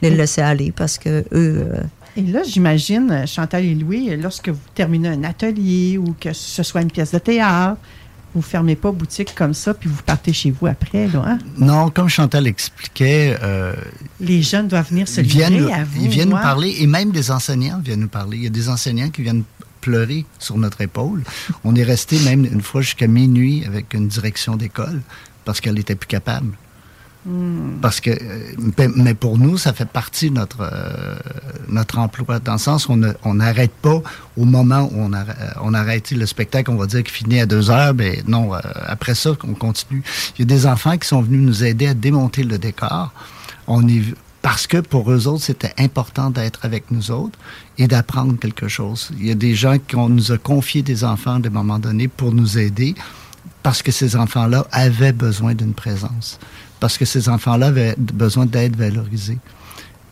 les 0.00 0.08
laisser 0.08 0.40
aller 0.40 0.72
parce 0.72 0.96
que 0.96 1.26
eux. 1.32 1.66
Euh, 1.68 1.82
et 2.16 2.22
là, 2.22 2.42
j'imagine, 2.42 3.24
Chantal 3.26 3.64
et 3.64 3.74
Louis, 3.74 4.16
lorsque 4.16 4.48
vous 4.48 4.58
terminez 4.74 5.08
un 5.08 5.24
atelier 5.24 5.98
ou 5.98 6.14
que 6.18 6.32
ce 6.32 6.62
soit 6.62 6.82
une 6.82 6.90
pièce 6.90 7.12
de 7.12 7.18
théâtre, 7.18 7.78
vous 8.34 8.40
ne 8.40 8.44
fermez 8.44 8.76
pas 8.76 8.92
boutique 8.92 9.34
comme 9.34 9.52
ça 9.52 9.74
puis 9.74 9.88
vous 9.88 10.02
partez 10.02 10.32
chez 10.32 10.50
vous 10.50 10.66
après, 10.66 11.06
là, 11.06 11.22
hein? 11.26 11.38
Non, 11.58 11.90
comme 11.90 12.08
Chantal 12.08 12.46
expliquait... 12.46 13.36
Euh, 13.42 13.74
les 14.20 14.42
jeunes 14.42 14.68
doivent 14.68 14.88
venir 14.88 15.06
se 15.06 15.20
livrer 15.20 15.50
viennent, 15.50 15.72
à 15.72 15.84
vous. 15.84 16.02
Ils 16.02 16.08
viennent 16.08 16.30
nous 16.30 16.36
parler 16.36 16.76
et 16.78 16.86
même 16.86 17.10
des 17.10 17.30
enseignants 17.30 17.80
viennent 17.84 18.00
nous 18.00 18.08
parler. 18.08 18.38
Il 18.38 18.44
y 18.44 18.46
a 18.46 18.50
des 18.50 18.68
enseignants 18.68 19.10
qui 19.10 19.22
viennent 19.22 19.44
pleurer 19.80 20.24
sur 20.38 20.56
notre 20.56 20.80
épaule. 20.80 21.22
On 21.64 21.74
est 21.74 21.82
resté 21.82 22.18
même 22.20 22.46
une 22.46 22.62
fois 22.62 22.80
jusqu'à 22.80 23.06
minuit 23.06 23.64
avec 23.66 23.92
une 23.92 24.08
direction 24.08 24.56
d'école 24.56 25.02
parce 25.44 25.60
qu'elle 25.60 25.74
n'était 25.74 25.96
plus 25.96 26.06
capable. 26.06 26.56
Parce 27.80 28.00
que, 28.00 28.10
euh, 28.10 28.88
mais 28.96 29.14
pour 29.14 29.38
nous, 29.38 29.56
ça 29.56 29.72
fait 29.72 29.88
partie 29.88 30.30
de 30.30 30.34
notre, 30.34 30.58
euh, 30.60 31.14
notre 31.68 31.98
emploi, 31.98 32.40
dans 32.40 32.54
le 32.54 32.58
sens 32.58 32.88
on 32.88 33.34
n'arrête 33.34 33.70
pas 33.70 34.02
au 34.36 34.44
moment 34.44 34.90
où 34.92 34.96
on, 34.96 35.12
arrête, 35.12 35.36
on 35.62 35.72
arrête 35.72 36.10
le 36.10 36.26
spectacle, 36.26 36.72
on 36.72 36.76
va 36.76 36.86
dire 36.86 37.04
qu'il 37.04 37.12
finit 37.12 37.38
à 37.38 37.46
deux 37.46 37.70
heures, 37.70 37.94
mais 37.94 38.24
non, 38.26 38.52
euh, 38.52 38.58
après 38.86 39.14
ça, 39.14 39.30
on 39.44 39.54
continue. 39.54 40.02
Il 40.36 40.40
y 40.40 40.42
a 40.42 40.46
des 40.46 40.66
enfants 40.66 40.98
qui 40.98 41.06
sont 41.06 41.22
venus 41.22 41.42
nous 41.42 41.64
aider 41.64 41.86
à 41.86 41.94
démonter 41.94 42.42
le 42.42 42.58
décor. 42.58 43.12
On 43.68 43.86
est, 43.86 44.02
parce 44.40 44.66
que 44.66 44.78
pour 44.78 45.12
eux 45.12 45.28
autres, 45.28 45.44
c'était 45.44 45.74
important 45.78 46.30
d'être 46.30 46.64
avec 46.64 46.90
nous 46.90 47.12
autres 47.12 47.38
et 47.78 47.86
d'apprendre 47.86 48.36
quelque 48.36 48.66
chose. 48.66 49.10
Il 49.16 49.28
y 49.28 49.30
a 49.30 49.36
des 49.36 49.54
gens 49.54 49.78
qui 49.78 49.94
ont, 49.94 50.08
nous 50.08 50.32
a 50.32 50.38
confié 50.38 50.82
des 50.82 51.04
enfants 51.04 51.40
à 51.40 51.46
un 51.46 51.50
moment 51.50 51.78
donné 51.78 52.08
pour 52.08 52.32
nous 52.32 52.58
aider 52.58 52.96
parce 53.62 53.80
que 53.80 53.92
ces 53.92 54.16
enfants-là 54.16 54.66
avaient 54.72 55.12
besoin 55.12 55.54
d'une 55.54 55.72
présence 55.72 56.40
parce 56.82 56.98
que 56.98 57.04
ces 57.04 57.28
enfants-là 57.28 57.68
avaient 57.68 57.94
besoin 57.96 58.44
d'être 58.44 58.74
valorisés. 58.74 59.38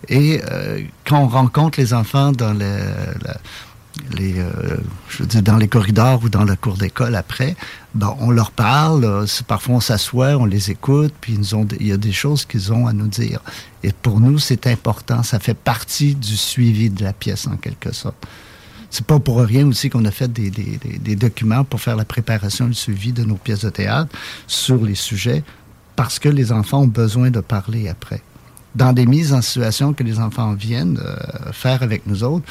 Et 0.08 0.40
euh, 0.52 0.80
quand 1.04 1.18
on 1.18 1.26
rencontre 1.26 1.80
les 1.80 1.92
enfants 1.92 2.30
dans 2.30 2.52
les, 2.52 4.38
euh, 4.38 4.76
je 5.08 5.18
veux 5.18 5.26
dire, 5.26 5.42
dans 5.42 5.56
les 5.56 5.66
corridors 5.66 6.22
ou 6.22 6.28
dans 6.28 6.44
la 6.44 6.54
cour 6.54 6.76
d'école 6.76 7.16
après, 7.16 7.56
ben, 7.96 8.14
on 8.20 8.30
leur 8.30 8.52
parle, 8.52 9.26
parfois 9.48 9.74
on 9.74 9.80
s'assoit, 9.80 10.36
on 10.36 10.44
les 10.44 10.70
écoute, 10.70 11.12
puis 11.20 11.34
ils 11.36 11.56
ont, 11.56 11.66
il 11.80 11.88
y 11.88 11.92
a 11.92 11.96
des 11.96 12.12
choses 12.12 12.44
qu'ils 12.44 12.72
ont 12.72 12.86
à 12.86 12.92
nous 12.92 13.08
dire. 13.08 13.40
Et 13.82 13.90
pour 13.90 14.20
nous, 14.20 14.38
c'est 14.38 14.68
important, 14.68 15.24
ça 15.24 15.40
fait 15.40 15.54
partie 15.54 16.14
du 16.14 16.36
suivi 16.36 16.88
de 16.88 17.02
la 17.02 17.12
pièce 17.12 17.48
en 17.48 17.56
quelque 17.56 17.92
sorte. 17.92 18.28
C'est 18.90 19.06
pas 19.06 19.18
pour 19.18 19.40
rien 19.40 19.66
aussi 19.66 19.90
qu'on 19.90 20.04
a 20.04 20.12
fait 20.12 20.32
des, 20.32 20.50
des, 20.50 20.78
des, 20.78 21.16
documents 21.16 21.62
pour 21.64 21.80
faire 21.80 21.94
la 21.94 22.04
préparation 22.04 22.66
et 22.66 22.68
le 22.68 22.74
suivi 22.74 23.12
de 23.12 23.24
nos 23.24 23.36
pièces 23.36 23.64
de 23.64 23.70
théâtre 23.70 24.10
sur 24.48 24.84
les 24.84 24.96
sujets 24.96 25.42
parce 26.00 26.18
que 26.18 26.30
les 26.30 26.50
enfants 26.50 26.84
ont 26.84 26.86
besoin 26.86 27.30
de 27.30 27.40
parler 27.40 27.86
après. 27.90 28.22
Dans 28.74 28.94
des 28.94 29.04
mises 29.04 29.34
en 29.34 29.42
situation 29.42 29.92
que 29.92 30.02
les 30.02 30.18
enfants 30.18 30.54
viennent 30.54 30.98
euh, 30.98 31.52
faire 31.52 31.82
avec 31.82 32.06
nous 32.06 32.24
autres, 32.24 32.46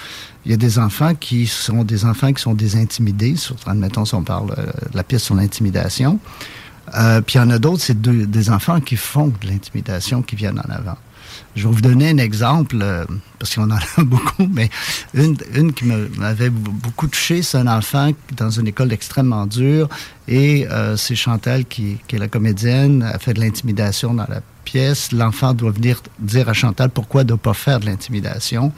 il 0.45 0.51
y 0.51 0.53
a 0.53 0.57
des 0.57 0.77
enfants 0.77 1.15
qui 1.15 1.47
sont 1.47 1.83
des 1.83 2.05
enfants 2.05 2.31
qui 2.31 2.43
sont 2.43 2.53
désintimidés, 2.53 3.33
admettons, 3.65 4.05
si 4.05 4.13
on 4.13 4.21
parle 4.21 4.51
euh, 4.51 4.65
de 4.91 4.95
la 4.95 5.03
pièce 5.03 5.23
sur 5.23 5.33
l'intimidation. 5.33 6.19
Euh, 6.95 7.21
puis 7.21 7.37
il 7.37 7.41
y 7.41 7.41
en 7.41 7.49
a 7.49 7.57
d'autres, 7.57 7.81
c'est 7.81 7.99
des 7.99 8.49
enfants 8.51 8.81
qui 8.81 8.97
font 8.97 9.29
de 9.29 9.47
l'intimidation, 9.47 10.21
qui 10.21 10.35
viennent 10.35 10.59
en 10.59 10.71
avant. 10.71 10.97
Je 11.55 11.67
vais 11.67 11.73
vous 11.73 11.81
donner 11.81 12.09
un 12.09 12.17
exemple, 12.17 12.77
euh, 12.81 13.05
parce 13.39 13.55
qu'on 13.55 13.63
en 13.63 13.71
a 13.71 13.79
beaucoup, 14.03 14.47
mais 14.51 14.69
une, 15.13 15.73
qui 15.73 15.85
m'avait 15.85 16.49
beaucoup 16.49 17.07
touché, 17.07 17.41
c'est 17.41 17.57
un 17.57 17.67
enfant 17.67 18.11
dans 18.37 18.49
une 18.49 18.67
école 18.67 18.93
extrêmement 18.93 19.45
dure, 19.45 19.89
et 20.27 20.67
euh, 20.69 20.95
c'est 20.95 21.15
Chantal, 21.15 21.65
qui, 21.65 21.97
est 22.11 22.17
la 22.17 22.27
comédienne, 22.27 23.03
a 23.03 23.17
fait 23.19 23.33
de 23.33 23.39
l'intimidation 23.39 24.13
dans 24.13 24.27
la 24.27 24.41
pièce. 24.63 25.11
L'enfant 25.11 25.53
doit 25.53 25.71
venir 25.71 26.01
dire 26.19 26.47
à 26.49 26.53
Chantal 26.53 26.89
pourquoi 26.91 27.23
ne 27.23 27.33
pas 27.33 27.53
faire 27.53 27.79
de 27.79 27.87
l'intimidation. 27.87 28.71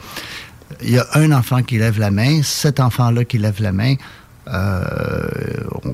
Il 0.82 0.90
y 0.90 0.98
a 0.98 1.06
un 1.14 1.30
enfant 1.32 1.62
qui 1.62 1.78
lève 1.78 1.98
la 1.98 2.10
main, 2.10 2.42
cet 2.42 2.80
enfant-là 2.80 3.24
qui 3.24 3.36
lève 3.36 3.60
la 3.60 3.72
main, 3.72 3.96
euh, 4.48 5.28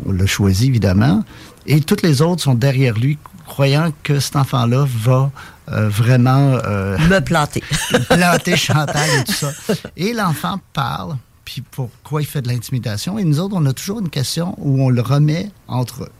on 0.06 0.12
l'a 0.12 0.26
choisi 0.26 0.68
évidemment, 0.68 1.24
et 1.66 1.80
toutes 1.80 2.02
les 2.02 2.22
autres 2.22 2.42
sont 2.42 2.54
derrière 2.54 2.98
lui, 2.98 3.18
croyant 3.48 3.92
que 4.02 4.20
cet 4.20 4.36
enfant-là 4.36 4.86
va 4.86 5.30
euh, 5.72 5.88
vraiment... 5.88 6.58
Euh, 6.64 6.96
Me 6.98 7.20
planter. 7.20 7.62
planter 8.08 8.56
Chantal 8.56 9.08
et 9.20 9.24
tout 9.24 9.32
ça. 9.32 9.50
Et 9.96 10.12
l'enfant 10.12 10.60
parle, 10.72 11.16
puis 11.44 11.62
pourquoi 11.62 12.22
il 12.22 12.26
fait 12.26 12.42
de 12.42 12.48
l'intimidation? 12.48 13.18
Et 13.18 13.24
nous 13.24 13.40
autres, 13.40 13.56
on 13.56 13.66
a 13.66 13.72
toujours 13.72 14.00
une 14.00 14.10
question 14.10 14.54
où 14.58 14.82
on 14.82 14.90
le 14.90 15.00
remet 15.00 15.50
entre... 15.66 16.10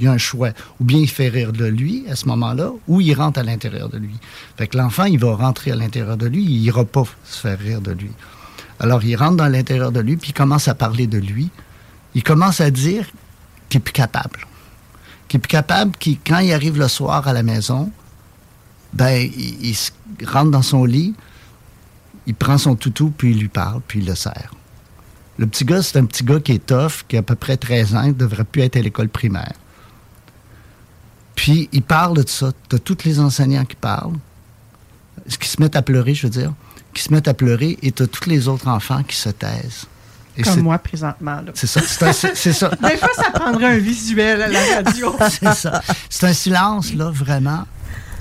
Il 0.00 0.06
y 0.06 0.08
a 0.08 0.12
un 0.12 0.18
choix. 0.18 0.48
Ou 0.80 0.84
bien 0.84 0.98
il 0.98 1.08
fait 1.08 1.28
rire 1.28 1.52
de 1.52 1.66
lui 1.66 2.04
à 2.10 2.16
ce 2.16 2.26
moment-là, 2.26 2.72
ou 2.88 3.00
il 3.00 3.14
rentre 3.14 3.38
à 3.38 3.44
l'intérieur 3.44 3.88
de 3.88 3.98
lui. 3.98 4.16
Fait 4.56 4.66
que 4.66 4.76
l'enfant, 4.76 5.04
il 5.04 5.18
va 5.18 5.36
rentrer 5.36 5.70
à 5.70 5.76
l'intérieur 5.76 6.16
de 6.16 6.26
lui, 6.26 6.42
il 6.42 6.62
n'ira 6.62 6.84
pas 6.84 7.04
se 7.24 7.38
faire 7.38 7.58
rire 7.58 7.80
de 7.80 7.92
lui. 7.92 8.10
Alors, 8.80 9.04
il 9.04 9.14
rentre 9.14 9.36
dans 9.36 9.46
l'intérieur 9.46 9.92
de 9.92 10.00
lui, 10.00 10.16
puis 10.16 10.30
il 10.30 10.34
commence 10.34 10.66
à 10.66 10.74
parler 10.74 11.06
de 11.06 11.18
lui. 11.18 11.50
Il 12.16 12.24
commence 12.24 12.60
à 12.60 12.70
dire 12.70 13.06
qu'il 13.68 13.78
est 13.78 13.84
plus 13.84 13.92
capable. 13.92 14.40
Qu'il 15.32 15.40
est 15.40 15.46
capable, 15.46 15.96
qui, 15.96 16.18
quand 16.18 16.40
il 16.40 16.52
arrive 16.52 16.78
le 16.78 16.88
soir 16.88 17.26
à 17.26 17.32
la 17.32 17.42
maison, 17.42 17.90
ben, 18.92 19.30
il, 19.34 19.74
rentre 20.26 20.50
dans 20.50 20.60
son 20.60 20.84
lit, 20.84 21.14
il 22.26 22.34
prend 22.34 22.58
son 22.58 22.76
toutou, 22.76 23.14
puis 23.16 23.30
il 23.30 23.38
lui 23.38 23.48
parle, 23.48 23.80
puis 23.88 24.00
il 24.00 24.06
le 24.06 24.14
serre. 24.14 24.52
Le 25.38 25.46
petit 25.46 25.64
gars, 25.64 25.80
c'est 25.80 25.96
un 25.96 26.04
petit 26.04 26.22
gars 26.22 26.38
qui 26.38 26.52
est 26.52 26.66
tough, 26.66 27.06
qui 27.08 27.16
a 27.16 27.20
à 27.20 27.22
peu 27.22 27.34
près 27.34 27.56
13 27.56 27.94
ans, 27.94 28.02
qui 28.02 28.08
ne 28.08 28.12
devrait 28.12 28.44
plus 28.44 28.60
être 28.60 28.76
à 28.76 28.82
l'école 28.82 29.08
primaire. 29.08 29.54
Puis 31.34 31.70
il 31.72 31.82
parle 31.82 32.22
de 32.22 32.28
ça, 32.28 32.52
de 32.68 32.76
tous 32.76 32.98
les 33.06 33.18
enseignants 33.18 33.64
qui 33.64 33.76
parlent, 33.76 34.18
qui 35.40 35.48
se 35.48 35.62
mettent 35.62 35.76
à 35.76 35.82
pleurer, 35.82 36.12
je 36.12 36.26
veux 36.26 36.30
dire, 36.30 36.52
qui 36.92 37.02
se 37.02 37.10
mettent 37.10 37.28
à 37.28 37.32
pleurer, 37.32 37.78
et 37.80 37.90
tu 37.90 38.02
as 38.02 38.06
tous 38.06 38.28
les 38.28 38.48
autres 38.48 38.68
enfants 38.68 39.02
qui 39.02 39.16
se 39.16 39.30
taisent. 39.30 39.86
Comme 40.42 40.60
moi 40.60 40.78
présentement. 40.78 41.40
C'est 41.54 41.66
ça. 41.66 41.80
C'est 42.34 42.52
ça. 42.52 42.70
Des 42.82 42.96
fois, 42.96 43.10
ça 43.14 43.30
prendrait 43.30 43.66
un 43.66 43.78
visuel 43.78 44.42
à 44.42 44.48
la 44.48 44.60
radio. 44.76 45.14
c'est 45.28 45.52
ça. 45.54 45.82
C'est 46.08 46.26
un 46.26 46.32
silence, 46.32 46.94
là, 46.94 47.10
vraiment. 47.10 47.64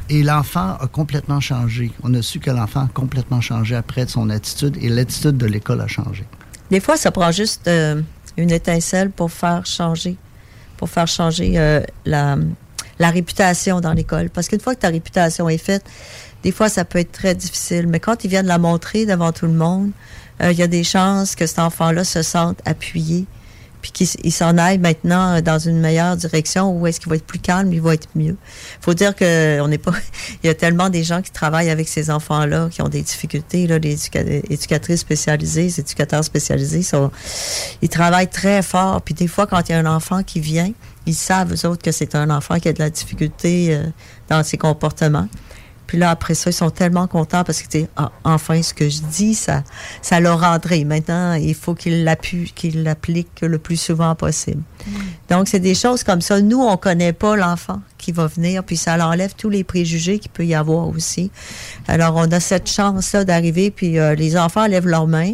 Et 0.10 0.24
l'enfant 0.24 0.78
a 0.80 0.88
complètement 0.88 1.40
changé. 1.40 1.92
On 2.04 2.14
a 2.14 2.22
su 2.22 2.40
que 2.40 2.52
l'enfant 2.52 2.82
a 2.82 2.90
complètement 2.94 3.40
changé 3.40 3.76
après 3.76 4.06
de 4.06 4.10
son 4.10 4.30
attitude 4.30 4.78
et 4.82 4.90
l'attitude 4.90 5.38
de 5.38 5.46
l'école 5.46 5.80
a 5.80 5.88
changé. 5.88 6.26
Des 6.70 6.82
fois, 6.82 6.98
ça 6.98 7.12
prend 7.12 7.32
juste 7.32 7.68
euh, 7.68 8.02
une 8.36 8.52
étincelle 8.52 9.10
pour 9.10 9.32
faire 9.32 9.66
changer, 9.66 10.18
pour 10.76 10.90
faire 10.90 11.08
changer 11.08 11.54
euh, 11.58 11.82
la, 12.06 12.38
la 13.00 13.10
réputation 13.10 13.80
dans 13.80 13.94
l'école. 13.94 14.30
Parce 14.30 14.50
qu'une 14.50 14.60
fois 14.60 14.76
que 14.76 14.82
ta 14.82 14.90
réputation 14.90 15.48
est 15.48 15.58
faite, 15.58 15.86
des 16.44 16.52
fois, 16.52 16.70
ça 16.70 16.86
peut 16.86 17.00
être 17.00 17.12
très 17.12 17.36
difficile. 17.36 17.88
Mais 17.88 18.00
quand 18.00 18.24
ils 18.24 18.30
viennent 18.30 18.48
la 18.48 18.58
montrer 18.58 19.06
devant 19.06 19.32
tout 19.32 19.46
le 19.46 19.54
monde, 19.54 19.92
euh, 20.42 20.52
il 20.52 20.58
y 20.58 20.64
a 20.64 20.68
des 20.68 20.84
chances 20.84 21.36
que 21.36 21.46
cet 21.46 21.60
enfant-là 21.60 22.04
se 22.04 22.22
sente 22.22 22.60
appuyé 22.66 23.26
puis 23.82 23.92
qu'il 23.92 24.32
s'en 24.32 24.58
aille 24.58 24.78
maintenant 24.78 25.38
euh, 25.38 25.42
dans 25.42 25.58
une 25.58 25.80
meilleure 25.80 26.16
direction 26.16 26.72
où 26.72 26.86
est-ce 26.88 27.00
qu'il 27.00 27.10
va 27.10 27.16
être 27.16 27.26
plus 27.26 27.40
calme, 27.40 27.74
il 27.74 27.82
va 27.82 27.96
être 27.96 28.08
mieux. 28.16 28.38
faut 28.80 28.94
dire 28.94 29.16
que 29.16 29.60
on 29.60 29.68
n'est 29.68 29.78
pas 29.78 29.94
il 30.44 30.48
y 30.48 30.50
a 30.50 30.54
tellement 30.54 30.90
des 30.90 31.04
gens 31.04 31.22
qui 31.22 31.32
travaillent 31.32 31.70
avec 31.70 31.88
ces 31.88 32.10
enfants-là 32.10 32.70
qui 32.70 32.82
ont 32.82 32.90
des 32.90 33.02
difficultés 33.02 33.68
là 33.68 33.80
les 33.80 33.98
éducatrices 34.50 35.02
spécialisées, 35.02 35.64
les 35.64 35.80
éducateurs 35.80 36.24
spécialisés 36.24 36.86
ils 37.82 37.90
travaillent 37.90 38.30
très 38.30 38.62
fort 38.62 39.02
puis 39.02 39.14
des 39.14 39.28
fois 39.28 39.48
quand 39.48 39.68
il 39.68 39.72
y 39.72 39.76
a 39.76 39.80
un 39.80 39.86
enfant 39.86 40.24
qui 40.24 40.40
vient, 40.40 40.72
ils 41.06 41.16
savent 41.16 41.54
eux 41.54 41.68
autres 41.68 41.82
que 41.82 41.92
c'est 41.92 42.16
un 42.16 42.30
enfant 42.30 42.60
qui 42.60 42.68
a 42.68 42.74
de 42.74 42.80
la 42.80 42.90
difficulté 42.90 43.76
euh, 43.76 43.84
dans 44.30 44.44
ses 44.44 44.58
comportements. 44.58 45.28
Puis 45.92 45.98
là, 45.98 46.10
après 46.10 46.36
ça, 46.36 46.52
ils 46.52 46.54
sont 46.54 46.70
tellement 46.70 47.06
contents 47.06 47.44
parce 47.44 47.62
que, 47.64 47.80
ah, 47.98 48.14
enfin, 48.24 48.62
ce 48.62 48.74
que 48.74 48.88
je 48.88 49.02
dis, 49.02 49.36
ça, 49.36 49.62
ça 50.02 50.22
leur 50.22 50.40
rendrait. 50.40 50.86
Maintenant, 50.86 51.34
il 51.34 51.54
faut 51.54 51.76
qu'ils 51.76 52.10
qu'ils 52.56 52.84
l'appliquent 52.84 53.42
le 53.42 53.58
plus 53.58 53.76
souvent 53.76 54.16
possible. 54.16 54.62
Mm. 54.88 54.92
Donc, 55.32 55.50
c'est 55.50 55.60
des 55.60 55.76
choses 55.76 56.06
comme 56.06 56.22
ça. 56.22 56.40
Nous, 56.40 56.62
on 56.62 56.78
connaît 56.78 57.12
pas 57.12 57.36
l'enfant 57.36 57.82
qui 57.98 58.14
va 58.14 58.28
venir, 58.28 58.64
puis 58.64 58.78
ça 58.78 58.96
l'enlève 58.96 59.34
tous 59.38 59.50
les 59.50 59.66
préjugés 59.66 60.18
qu'il 60.20 60.32
peut 60.32 60.46
y 60.46 60.56
avoir 60.56 60.88
aussi. 60.88 61.30
Alors, 61.90 62.16
on 62.16 62.32
a 62.32 62.40
cette 62.40 62.70
chance-là 62.70 63.26
d'arriver, 63.26 63.70
puis 63.70 64.00
euh, 64.00 64.16
les 64.16 64.38
enfants 64.38 64.68
lèvent 64.68 64.88
leurs 64.88 65.08
mains. 65.08 65.34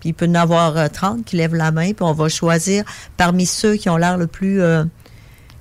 Puis 0.00 0.10
il 0.10 0.12
peut 0.12 0.26
y 0.26 0.28
en 0.28 0.34
avoir 0.34 0.90
30 0.90 1.18
euh, 1.18 1.22
qui 1.24 1.36
lèvent 1.36 1.54
la 1.54 1.72
main, 1.72 1.94
puis 1.94 2.04
on 2.04 2.12
va 2.12 2.28
choisir 2.28 2.84
parmi 3.16 3.46
ceux 3.46 3.76
qui 3.76 3.88
ont 3.88 3.96
l'air 3.96 4.18
le 4.18 4.26
plus, 4.26 4.60
euh, 4.60 4.84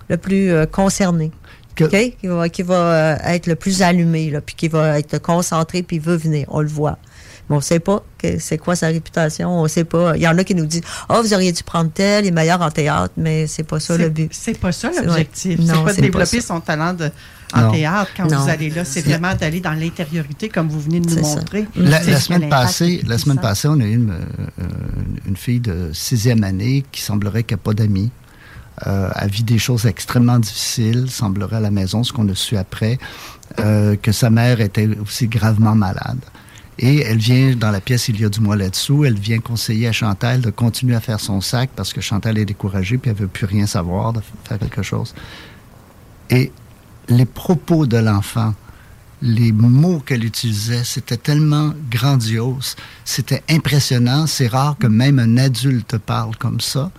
le 0.10 0.18
plus 0.18 0.52
qui 1.76 2.28
va, 2.28 2.50
qui 2.50 2.64
va 2.64 2.76
euh, 2.76 3.18
être 3.26 3.48
le 3.48 3.56
plus 3.56 3.82
allumé, 3.82 4.30
là, 4.30 4.42
puis 4.42 4.56
qui 4.56 4.68
va 4.68 5.00
être 5.00 5.20
concentré, 5.20 5.84
puis 5.84 6.00
veut 6.00 6.16
venir. 6.16 6.46
On 6.50 6.62
le 6.62 6.68
voit. 6.68 6.98
Mais 7.50 7.56
on 7.56 7.60
ne 7.60 7.64
sait 7.64 7.80
pas 7.80 8.04
c'est 8.40 8.58
quoi 8.58 8.76
sa 8.76 8.88
réputation. 8.88 9.50
On 9.50 9.68
sait 9.68 9.84
pas. 9.84 10.16
Il 10.16 10.22
y 10.22 10.28
en 10.28 10.38
a 10.38 10.44
qui 10.44 10.56
nous 10.56 10.66
disent 10.66 10.84
Ah, 11.10 11.18
oh, 11.18 11.24
vous 11.24 11.34
auriez 11.34 11.52
dû 11.52 11.64
prendre 11.64 11.92
tel, 11.92 12.26
il 12.26 12.30
est 12.30 12.32
meilleur 12.32 12.62
en 12.62 12.72
théâtre, 12.72 13.14
mais 13.18 13.48
c'est 13.48 13.64
pas 13.64 13.80
ça 13.80 13.98
le 13.98 14.10
but. 14.10 14.30
C'est 14.34 14.58
pas 14.58 14.72
ça 14.72 14.90
l'objectif. 14.92 15.60
C'est 15.66 15.84
pas 15.84 15.94
de 15.94 16.02
développer 16.02 16.42
son 16.42 16.60
talent 16.60 16.94
de, 16.94 17.10
en 17.54 17.72
théâtre 17.72 18.12
quand 18.16 18.28
vous 18.28 18.50
allez 18.50 18.70
là. 18.70 18.86
C'est 18.86 19.02
vraiment 19.02 19.36
d'aller 19.36 19.60
dans 19.60 19.74
l'intériorité, 19.74 20.50
comme 20.50 20.70
vous 20.70 20.80
venez 20.80 21.00
de 21.00 21.10
nous 21.10 21.22
montrer. 21.22 21.66
La, 21.76 22.02
semaine 22.20 22.50
passée, 22.50 23.02
la 23.06 23.18
semaine 23.18 23.40
passée, 23.40 23.68
on 23.68 23.80
a 23.80 23.86
eu 23.86 23.96
une, 23.96 24.12
euh, 24.12 24.64
une 25.28 25.38
fille 25.38 25.60
de 25.60 25.92
sixième 25.94 26.44
année 26.44 26.84
qui 26.92 27.02
semblerait 27.02 27.44
qu'elle 27.44 27.58
n'a 27.58 27.64
pas 27.64 27.74
d'amis 27.74 28.12
euh, 28.88 29.10
a 29.14 29.28
vu 29.28 29.44
des 29.44 29.60
choses 29.60 29.86
extrêmement 29.86 30.40
difficiles, 30.40 31.10
semblerait 31.10 31.58
à 31.58 31.62
la 31.62 31.72
maison, 31.72 32.04
ce 32.04 32.12
qu'on 32.12 32.28
a 32.30 32.36
su 32.36 32.58
après, 32.58 32.98
euh, 33.60 33.96
que 33.96 34.12
sa 34.12 34.30
mère 34.30 34.62
était 34.62 34.90
aussi 35.02 35.28
gravement 35.28 35.76
malade. 35.76 36.20
Et 36.80 37.02
elle 37.02 37.20
vient 37.20 37.56
dans 37.56 37.70
la 37.70 37.82
pièce 37.82 38.08
Il 38.08 38.20
y 38.20 38.26
a 38.26 38.30
du 38.30 38.40
mois 38.40 38.56
là-dessous, 38.56 39.06
elle 39.06 39.20
vient 39.20 39.40
conseiller 39.40 39.88
à 39.88 39.92
Chantal 39.92 40.42
de 40.42 40.50
continuer 40.50 40.96
à 40.96 41.02
faire 41.02 41.20
son 41.20 41.40
sac 41.40 41.70
parce 41.76 41.94
que 41.94 42.02
Chantal 42.02 42.38
est 42.40 42.46
découragée 42.46 42.98
puis 42.98 43.12
elle 43.12 43.18
veut 43.18 43.28
plus 43.28 43.46
rien 43.46 43.68
savoir 43.68 44.12
de 44.12 44.22
faire 44.44 44.58
quelque 44.58 44.82
chose. 44.82 45.14
Et 46.32 46.52
les 47.10 47.26
propos 47.26 47.86
de 47.86 47.98
l'enfant 47.98 48.56
les 49.24 49.54
mots 49.54 50.02
qu'elle 50.06 50.26
utilisait, 50.26 50.84
c'était 50.84 51.18
tellement 51.18 51.74
grandiose, 51.90 52.76
c'était 53.06 53.42
impressionnant. 53.50 54.28
C'est 54.28 54.48
rare 54.48 54.76
que 54.78 54.88
même 54.88 55.18
un 55.18 55.38
adulte 55.38 55.98
parle 55.98 56.36
comme 56.36 56.60
ça. 56.60 56.92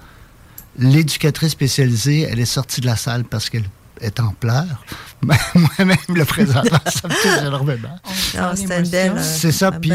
L'éducatrice 0.78 1.52
spécialisée, 1.52 2.22
elle 2.22 2.40
est 2.40 2.44
sortie 2.44 2.80
de 2.80 2.86
la 2.86 2.96
salle 2.96 3.24
parce 3.24 3.48
qu'elle 3.48 3.64
est 4.00 4.18
en 4.20 4.32
pleurs. 4.32 4.84
Moi-même, 5.22 5.96
le 6.08 6.24
présentant, 6.24 6.78
ça 6.86 7.08
me 7.08 7.14
touche 7.14 7.46
énormément. 7.46 7.96
Ah, 8.36 8.54
belle, 8.90 9.22
C'est 9.22 9.52
ça. 9.52 9.70
Puis, 9.72 9.90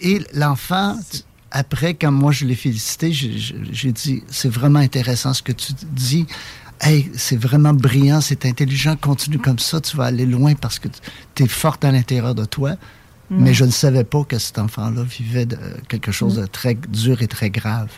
et 0.00 0.24
l'enfant, 0.34 0.98
après, 1.50 1.94
quand 1.94 2.10
moi 2.10 2.32
je 2.32 2.44
l'ai 2.46 2.54
félicité, 2.56 3.12
j'ai- 3.12 3.92
dit 3.92 4.22
c'est 4.28 4.48
vraiment 4.48 4.80
intéressant 4.80 5.32
ce 5.34 5.42
que 5.42 5.52
tu 5.52 5.72
dis. 5.92 6.26
Hey, 6.80 7.10
c'est 7.16 7.36
vraiment 7.36 7.72
brillant, 7.72 8.20
c'est 8.20 8.44
intelligent, 8.46 8.96
continue 8.96 9.38
comme 9.38 9.60
ça, 9.60 9.80
tu 9.80 9.96
vas 9.96 10.06
aller 10.06 10.26
loin 10.26 10.54
parce 10.54 10.78
que 10.80 10.88
tu 11.34 11.44
es 11.44 11.48
forte 11.48 11.84
à 11.84 11.92
l'intérieur 11.92 12.34
de 12.34 12.44
toi. 12.44 12.74
Mais 13.30 13.54
je 13.54 13.64
ne 13.64 13.70
savais 13.70 14.04
pas 14.04 14.22
que 14.24 14.38
cet 14.38 14.58
enfant-là 14.58 15.02
vivait 15.02 15.46
de, 15.46 15.56
quelque 15.88 16.12
chose 16.12 16.36
de 16.36 16.46
très 16.46 16.74
dur 16.74 17.22
et 17.22 17.26
très 17.26 17.48
grave. 17.50 17.88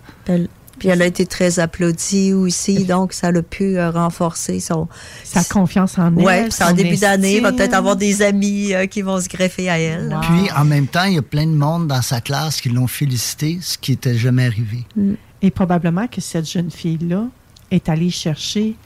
Puis 0.79 0.89
elle, 0.89 0.97
puis 0.97 1.01
elle 1.01 1.03
a 1.03 1.07
été 1.07 1.27
très 1.27 1.59
applaudie 1.59 2.33
aussi, 2.33 2.85
donc 2.85 3.13
ça 3.13 3.29
a 3.29 3.43
pu 3.43 3.79
euh, 3.79 3.91
renforcer 3.91 4.61
son. 4.61 4.89
Sa 5.25 5.45
confiance 5.45 5.99
en 5.99 6.17
elle. 6.17 6.25
Ouais, 6.25 6.47
c'est 6.51 6.65
en 6.65 6.73
début 6.73 6.97
d'année, 6.97 7.37
il 7.37 7.43
va 7.43 7.53
peut-être 7.53 7.75
avoir 7.75 7.97
des 7.97 8.23
amis 8.23 8.73
euh, 8.75 8.87
qui 8.87 9.03
vont 9.03 9.21
se 9.21 9.29
greffer 9.29 9.69
à 9.69 9.79
elle. 9.79 10.13
Wow. 10.13 10.21
Puis, 10.21 10.51
en 10.57 10.65
même 10.65 10.87
temps, 10.87 11.05
il 11.05 11.15
y 11.15 11.19
a 11.19 11.23
plein 11.23 11.47
de 11.47 11.53
monde 11.53 11.87
dans 11.87 12.03
sa 12.03 12.21
classe 12.21 12.61
qui 12.61 12.69
l'ont 12.69 12.87
félicité, 12.87 13.59
ce 13.61 13.79
qui 13.79 13.93
n'était 13.93 14.17
jamais 14.17 14.47
arrivé. 14.47 14.85
Et 15.43 15.51
probablement 15.51 16.07
que 16.07 16.21
cette 16.21 16.49
jeune 16.49 16.71
fille-là 16.71 17.27
est 17.71 17.89
allée 17.89 18.11
chercher 18.11 18.77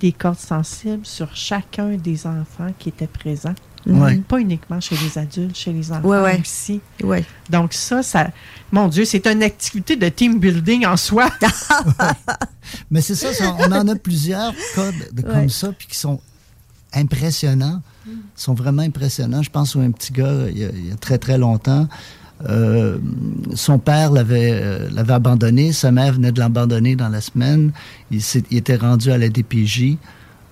des 0.00 0.12
cordes 0.12 0.38
sensibles 0.38 1.04
sur 1.04 1.34
chacun 1.36 1.96
des 1.96 2.26
enfants 2.26 2.72
qui 2.78 2.88
étaient 2.88 3.06
présents. 3.06 3.54
Ouais. 3.86 4.16
Pas 4.28 4.38
uniquement 4.38 4.78
chez 4.80 4.94
les 4.96 5.16
adultes, 5.18 5.56
chez 5.56 5.72
les 5.72 5.90
enfants 5.90 6.06
Ouais, 6.06 6.20
ouais. 6.20 6.40
aussi. 6.40 6.80
Ouais. 7.02 7.24
Donc 7.48 7.72
ça, 7.72 8.02
ça, 8.02 8.28
mon 8.72 8.88
Dieu, 8.88 9.04
c'est 9.06 9.26
une 9.26 9.42
activité 9.42 9.96
de 9.96 10.08
team 10.08 10.38
building 10.38 10.84
en 10.86 10.96
soi. 10.98 11.30
Mais 12.90 13.00
c'est 13.00 13.14
ça, 13.14 13.32
ça, 13.32 13.56
on 13.58 13.72
en 13.72 13.88
a 13.88 13.96
plusieurs 13.96 14.52
de, 14.52 15.22
Ouais. 15.22 15.32
comme 15.32 15.48
ça, 15.48 15.72
puis 15.76 15.88
qui 15.88 15.96
sont 15.98 16.20
impressionnants, 16.94 17.80
sont 18.36 18.54
vraiment 18.54 18.82
impressionnants. 18.82 19.42
Je 19.42 19.50
pense 19.50 19.76
à 19.76 19.80
un 19.80 19.90
petit 19.90 20.12
gars, 20.12 20.46
il 20.50 20.58
y 20.58 20.64
a, 20.64 20.68
il 20.70 20.88
y 20.88 20.92
a 20.92 20.96
très 20.96 21.18
très 21.18 21.38
longtemps, 21.38 21.88
euh, 22.48 22.98
son 23.54 23.78
père 23.78 24.10
l'avait 24.12 24.50
euh, 24.52 24.88
l'avait 24.92 25.12
abandonné, 25.12 25.72
sa 25.72 25.90
mère 25.92 26.14
venait 26.14 26.32
de 26.32 26.40
l'abandonner 26.40 26.96
dans 26.96 27.08
la 27.08 27.20
semaine, 27.20 27.72
il, 28.10 28.22
s'est- 28.22 28.44
il 28.50 28.58
était 28.58 28.76
rendu 28.76 29.10
à 29.12 29.18
la 29.18 29.28
DPJ, 29.28 29.96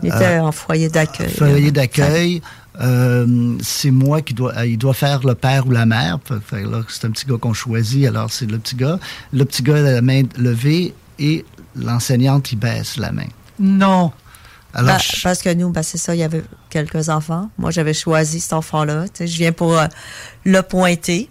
Il 0.03 0.09
était 0.09 0.39
en 0.39 0.53
foyer 0.53 0.89
d'accueil. 0.89 1.31
foyer 1.31 1.71
d'accueil. 1.73 2.43
Euh, 2.81 3.57
c'est 3.63 3.91
moi 3.91 4.23
qui 4.23 4.35
dois, 4.35 4.55
euh, 4.57 4.67
il 4.67 4.79
doit 4.79 4.95
faire 4.95 5.27
le 5.27 5.35
père 5.35 5.67
ou 5.67 5.71
la 5.71 5.85
mère. 5.87 6.19
C'est 6.89 7.07
un 7.07 7.11
petit 7.11 7.27
gars 7.27 7.37
qu'on 7.41 7.53
choisit, 7.55 8.07
alors 8.07 8.31
c'est 8.31 8.47
le 8.47 8.59
petit 8.59 8.77
gars. 8.77 8.99
Le 9.33 9.45
petit 9.45 9.63
gars 9.63 9.77
a 9.77 9.81
la 9.81 10.03
main 10.03 10.23
levée 10.37 10.95
et 11.19 11.45
l'enseignante, 11.75 12.53
il 12.53 12.57
baisse 12.57 12.97
la 12.97 13.11
main. 13.13 13.27
Non. 13.59 14.13
Alors, 14.75 14.93
Ben, 14.97 14.99
je- 14.99 15.23
parce 15.23 15.43
que 15.43 15.53
nous, 15.55 15.71
ben, 15.71 15.83
c'est 15.83 15.99
ça, 15.99 16.15
il 16.15 16.19
y 16.19 16.23
avait 16.23 16.45
quelques 16.71 17.09
enfants. 17.09 17.51
Moi, 17.59 17.71
j'avais 17.71 17.95
choisi 17.95 18.39
cet 18.39 18.53
enfant-là. 18.53 19.07
Je 19.19 19.25
viens 19.25 19.53
pour 19.53 19.77
euh, 19.77 19.87
le 20.45 20.61
pointer. 20.63 21.29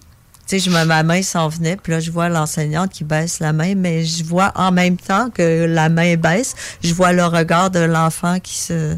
Tu 0.48 0.60
sais, 0.60 0.70
je 0.70 0.76
me, 0.76 0.84
ma 0.86 1.04
main 1.04 1.22
s'en 1.22 1.48
venait, 1.50 1.76
puis 1.76 1.92
là, 1.92 2.00
je 2.00 2.10
vois 2.10 2.30
l'enseignante 2.30 2.92
qui 2.92 3.04
baisse 3.04 3.40
la 3.40 3.52
main, 3.54 3.76
mais 3.76 4.06
je 4.06 4.24
vois 4.24 4.52
en 4.56 4.72
même 4.72 4.96
temps 4.98 5.30
que 5.30 5.66
la 5.66 5.90
main 5.90 6.16
baisse, 6.16 6.56
je 6.82 6.94
vois 6.94 7.12
le 7.14 7.26
regard 7.26 7.70
de 7.70 7.80
l'enfant 7.80 8.40
qui 8.40 8.56
se 8.58 8.96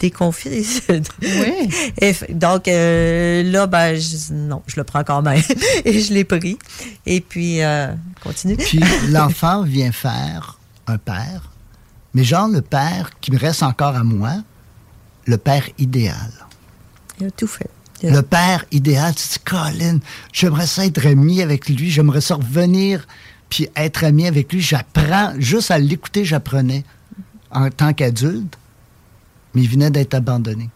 déconfie. 0.00 0.66
Oui. 0.88 1.68
Et 2.00 2.12
f- 2.12 2.32
donc, 2.34 2.66
euh, 2.66 3.42
là, 3.44 3.66
ben, 3.66 3.94
je, 3.94 4.32
non, 4.32 4.62
je 4.66 4.74
le 4.76 4.84
prends 4.84 5.04
quand 5.04 5.22
même. 5.22 5.42
Et 5.84 6.00
je 6.00 6.12
l'ai 6.12 6.24
pris. 6.24 6.58
Et 7.06 7.20
puis, 7.20 7.62
euh, 7.62 7.94
continue. 8.22 8.56
Puis 8.56 8.80
l'enfant 9.10 9.62
vient 9.62 9.92
faire 9.92 10.58
un 10.86 10.98
père, 10.98 11.50
mais 12.14 12.24
genre 12.24 12.48
le 12.48 12.62
père 12.62 13.10
qui 13.20 13.30
me 13.30 13.38
reste 13.38 13.62
encore 13.62 13.94
à 13.94 14.02
moi, 14.02 14.32
le 15.26 15.36
père 15.36 15.68
idéal. 15.78 16.30
Il 17.20 17.26
a 17.26 17.30
tout 17.30 17.46
fait. 17.46 17.70
Le 18.02 18.22
père 18.22 18.64
idéal, 18.72 19.14
tu 19.14 19.22
te 19.28 19.32
dis, 19.34 19.38
Colin, 19.44 19.98
j'aimerais 20.32 20.66
ça 20.66 20.86
être 20.86 21.06
ami 21.06 21.42
avec 21.42 21.68
lui, 21.68 21.90
j'aimerais 21.90 22.22
ça 22.22 22.36
revenir 22.36 23.06
puis 23.50 23.68
être 23.76 24.04
ami 24.04 24.26
avec 24.26 24.52
lui. 24.52 24.62
J'apprends, 24.62 25.34
juste 25.38 25.70
à 25.70 25.78
l'écouter, 25.78 26.24
j'apprenais 26.24 26.84
en 27.50 27.68
tant 27.68 27.92
qu'adulte, 27.92 28.56
mais 29.54 29.62
il 29.62 29.68
venait 29.68 29.90
d'être 29.90 30.14
abandonné. 30.14 30.70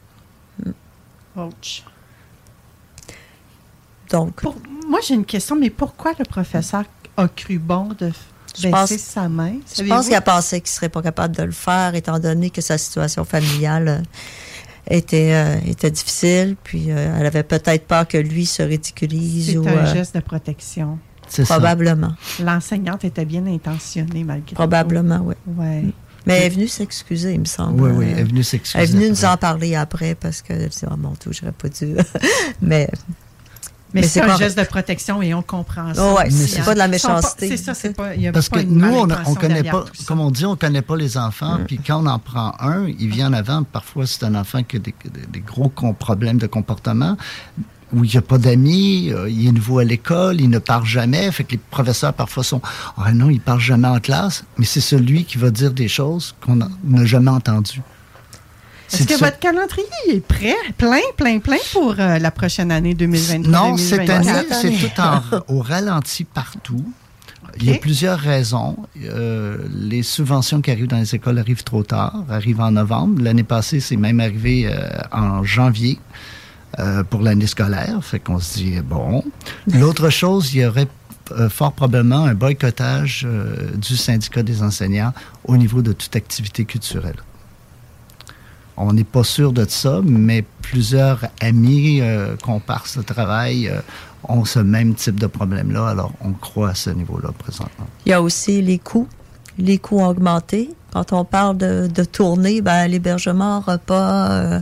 Ouch. 1.37 1.83
Donc, 4.11 4.35
Pour- 4.43 4.57
moi, 4.89 5.01
j'ai 5.07 5.15
une 5.15 5.25
question, 5.25 5.57
mais 5.57 5.71
pourquoi 5.71 6.13
le 6.19 6.25
professeur 6.25 6.85
a 7.17 7.29
cru 7.29 7.59
bon 7.59 7.89
de 7.99 8.11
Je 8.57 8.63
baisser 8.69 8.71
pense- 8.71 8.97
sa 8.99 9.29
main? 9.29 9.55
Je 9.77 9.83
pense 9.85 10.09
qu'elle 10.09 10.21
pensait 10.23 10.61
qu'il 10.61 10.71
serait 10.71 10.89
pas 10.89 11.03
capable 11.03 11.35
de 11.35 11.43
le 11.43 11.53
faire, 11.53 11.95
étant 11.95 12.19
donné 12.19 12.51
que 12.51 12.61
sa 12.61 12.79
situation 12.79 13.25
familiale 13.25 13.89
euh, 13.89 14.01
était, 14.91 15.33
euh, 15.33 15.59
était 15.67 15.91
difficile. 15.91 16.57
Puis 16.63 16.91
euh, 16.91 17.17
elle 17.19 17.27
avait 17.27 17.43
peut-être 17.43 17.87
peur 17.87 18.07
que 18.07 18.19
lui 18.19 18.47
se 18.47 18.63
ridiculise 18.63 19.51
C'est 19.53 19.57
ou 19.57 19.67
un 19.67 19.73
euh, 19.73 19.93
geste 19.93 20.15
de 20.15 20.21
protection. 20.21 20.99
C'est 21.27 21.47
ça. 21.47 21.55
probablement, 21.55 22.13
L'enseignante 22.41 23.03
était 23.05 23.25
bien 23.25 23.47
intentionnée 23.47 24.25
malgré 24.25 24.55
probablement, 24.55 25.21
oui. 25.25 25.35
tout. 25.45 25.61
Ouais. 25.61 25.85
Mais 26.27 26.39
elle 26.39 26.43
est 26.45 26.49
venue 26.51 26.69
s'excuser, 26.69 27.35
il 27.35 27.41
me 27.41 27.45
semble. 27.45 27.81
Oui, 27.83 27.91
oui, 27.91 28.07
elle 28.13 28.21
est 28.21 28.25
venue 28.25 28.43
s'excuser. 28.43 28.83
elle 28.83 28.89
est 28.89 28.93
venue 28.93 29.11
nous 29.11 29.25
en 29.25 29.37
parler 29.37 29.75
après 29.75 30.15
parce 30.15 30.41
qu'elle 30.43 30.69
dit 30.69 30.79
oh 30.91 30.97
mon 30.97 31.13
Dieu, 31.21 31.33
j'aurais 31.33 31.53
pas 31.53 31.69
dû. 31.69 31.95
Mais 32.63 32.89
Mais, 33.95 34.01
Mais 34.01 34.03
c'est 34.03 34.21
c'est 34.21 34.23
un 34.23 34.37
geste 34.37 34.59
de 34.59 34.65
protection 34.65 35.23
et 35.23 35.33
on 35.35 35.43
comprend 35.43 35.95
ça. 35.95 36.03
Oh 36.05 36.17
ouais, 36.19 36.27
aussi, 36.27 36.49
c'est 36.49 36.65
pas 36.65 36.75
de 36.75 36.79
la 36.81 36.89
méchanceté. 36.89 37.49
C'est 37.49 37.57
ça, 37.57 37.75
c'est 37.75 37.95
pas. 37.95 38.15
il 38.17 38.23
y 38.23 38.29
a 38.29 38.33
Parce 38.33 38.49
pas 38.49 38.57
que 38.59 38.63
une 38.65 38.79
nous, 38.79 38.93
on, 38.93 39.35
connaît 39.35 39.63
pas, 39.63 39.85
comme 40.07 40.19
on 40.19 40.33
dit, 40.33 40.45
on 40.45 40.57
connaît 40.57 40.83
pas 40.83 40.97
les 40.97 41.17
enfants. 41.17 41.59
Mm. 41.61 41.65
Puis 41.67 41.79
quand 41.79 42.03
on 42.03 42.07
en 42.07 42.19
prend 42.19 42.55
un, 42.59 42.87
il 42.89 43.09
vient 43.09 43.29
en 43.29 43.33
avant. 43.35 43.63
Parfois, 43.63 44.07
c'est 44.07 44.25
un 44.25 44.35
enfant 44.35 44.65
qui 44.65 44.77
a 44.77 44.79
des, 44.81 44.95
des- 45.05 45.27
des 45.27 45.41
gros 45.41 45.69
problèmes 45.69 46.39
de 46.39 46.49
comportement, 46.49 47.17
où 47.95 48.05
il 48.05 48.11
n'y 48.11 48.17
a 48.17 48.23
pas 48.23 48.39
d'amis, 48.39 49.11
euh, 49.13 49.29
il 49.31 49.47
est 49.49 49.53
nouveau 49.53 49.79
à 49.79 49.85
l'école, 49.85 50.41
il 50.41 50.51
ne 50.51 50.59
parle 50.59 50.85
jamais. 50.85 51.31
Fait 51.31 51.45
que 51.45 51.53
les 51.53 51.59
professeurs, 51.71 52.13
parfois, 52.13 52.43
sont 52.45 52.61
Ah 52.97 53.13
non, 53.13 53.31
il 53.31 53.41
parle 53.41 53.61
jamais 53.61 53.89
en 53.89 54.01
classe. 54.01 54.45
Mais 54.59 54.65
c'est 54.67 54.81
celui 54.81 55.25
qui 55.25 55.39
va 55.39 55.51
dire 55.51 55.73
des 55.73 55.89
choses 55.89 56.35
qu'on 56.45 56.57
n'a- 56.57 56.69
jamais 57.05 57.31
entendues. 57.31 57.83
Est-ce 58.93 59.05
que 59.07 59.17
ça- 59.17 59.25
votre 59.27 59.39
calendrier 59.39 59.87
est 60.11 60.21
prêt, 60.21 60.55
plein, 60.79 61.01
plein, 61.17 61.39
plein 61.39 61.57
pour 61.73 61.95
euh, 61.99 62.19
la 62.19 62.31
prochaine 62.31 62.71
année 62.71 62.95
2023 62.95 63.51
Non, 63.51 63.77
cette 63.77 64.09
année, 64.11 64.31
c'est 64.53 64.71
tout 64.71 65.01
en, 65.01 65.21
au 65.49 65.61
ralenti 65.63 66.25
partout. 66.25 66.85
Il 67.61 67.71
y 67.71 67.73
a 67.73 67.79
plusieurs 67.79 68.19
raisons. 68.19 68.77
Euh, 69.05 69.59
les 69.73 70.03
subventions 70.03 70.61
qui 70.61 70.71
arrivent 70.73 70.89
dans 70.89 70.99
les 70.99 71.15
écoles 71.15 71.39
arrivent 71.39 71.63
trop 71.63 71.85
tard, 71.85 72.25
arrivent 72.29 72.61
en 72.61 72.73
novembre. 72.73 73.23
L'année 73.23 73.45
passée, 73.45 73.79
c'est 73.81 73.97
même 73.97 74.19
arrivé 74.21 74.69
en 75.13 75.45
janvier 75.45 75.99
euh, 76.79 77.03
pour 77.05 77.21
l'année 77.23 77.47
scolaire. 77.47 77.99
Fait 78.03 78.19
qu'on 78.21 78.39
se 78.39 78.55
dit, 78.55 78.81
bon. 78.81 79.25
L'autre 79.67 80.11
chose, 80.11 80.55
il 80.55 80.61
y 80.61 80.67
aurait 80.67 80.89
euh, 81.33 81.49
fort 81.49 81.73
probablement 81.73 82.25
un 82.25 82.35
boycottage 82.35 83.27
euh, 83.29 83.71
du 83.77 83.97
syndicat 83.97 84.43
des 84.43 84.63
enseignants 84.63 85.13
au 85.47 85.57
niveau 85.57 85.83
de 85.83 85.93
toute 85.93 86.15
activité 86.17 86.65
culturelle. 86.65 87.17
On 88.77 88.93
n'est 88.93 89.05
pas 89.05 89.23
sûr 89.23 89.53
de 89.53 89.65
ça, 89.69 90.01
mais 90.03 90.45
plusieurs 90.63 91.21
amis, 91.41 92.01
euh, 92.01 92.37
comparses 92.43 92.97
de 92.97 93.03
travail, 93.03 93.69
euh, 93.69 93.81
ont 94.25 94.45
ce 94.45 94.59
même 94.59 94.95
type 94.95 95.21
de 95.21 95.27
problème-là. 95.29 95.89
Alors, 95.89 96.13
on 96.21 96.33
croit 96.33 96.71
à 96.71 96.75
ce 96.75 96.91
niveau-là 96.91 97.31
présentement. 97.39 97.87
il 98.05 98.11
y 98.11 98.13
a 98.13 98.21
aussi 98.21 98.61
les 98.63 98.79
coûts. 98.79 99.09
Les 99.59 99.79
coûts 99.79 100.01
ont 100.01 100.09
augmenté. 100.09 100.71
Quand 100.93 101.13
on 101.13 101.25
parle 101.25 101.57
de, 101.57 101.87
de 101.87 102.05
tournée, 102.05 102.61
ben, 102.63 102.89
l'hébergement, 102.89 103.61
repas 103.61 104.31
euh, 104.33 104.61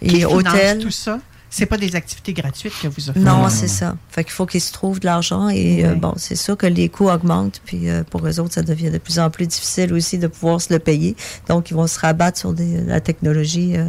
Qui 0.00 0.06
et 0.06 0.10
finance 0.20 0.32
hôtel. 0.32 0.78
tout 0.78 0.90
ça? 0.90 1.18
C'est 1.56 1.66
pas 1.66 1.76
des 1.76 1.94
activités 1.94 2.32
gratuites 2.32 2.72
que 2.82 2.88
vous 2.88 3.10
offrez. 3.10 3.20
Non, 3.20 3.38
non, 3.42 3.48
c'est 3.48 3.68
ça. 3.68 3.96
Fait 4.08 4.24
qu'il 4.24 4.32
faut 4.32 4.44
qu'ils 4.46 4.60
se 4.60 4.72
trouvent 4.72 4.98
de 4.98 5.06
l'argent 5.06 5.48
et 5.48 5.84
euh, 5.84 5.94
bon, 5.94 6.14
c'est 6.16 6.34
sûr 6.34 6.56
que 6.56 6.66
les 6.66 6.88
coûts 6.88 7.08
augmentent, 7.10 7.60
puis 7.64 7.88
euh, 7.88 8.02
pour 8.02 8.26
eux 8.26 8.40
autres, 8.40 8.54
ça 8.54 8.62
devient 8.62 8.90
de 8.90 8.98
plus 8.98 9.18
en 9.20 9.30
plus 9.30 9.46
difficile 9.46 9.92
aussi 9.94 10.18
de 10.18 10.26
pouvoir 10.26 10.60
se 10.60 10.72
le 10.72 10.80
payer. 10.80 11.14
Donc, 11.48 11.70
ils 11.70 11.74
vont 11.74 11.86
se 11.86 12.00
rabattre 12.00 12.38
sur 12.38 12.52
des- 12.52 12.80
la 12.80 13.00
technologie 13.00 13.76
euh, 13.76 13.84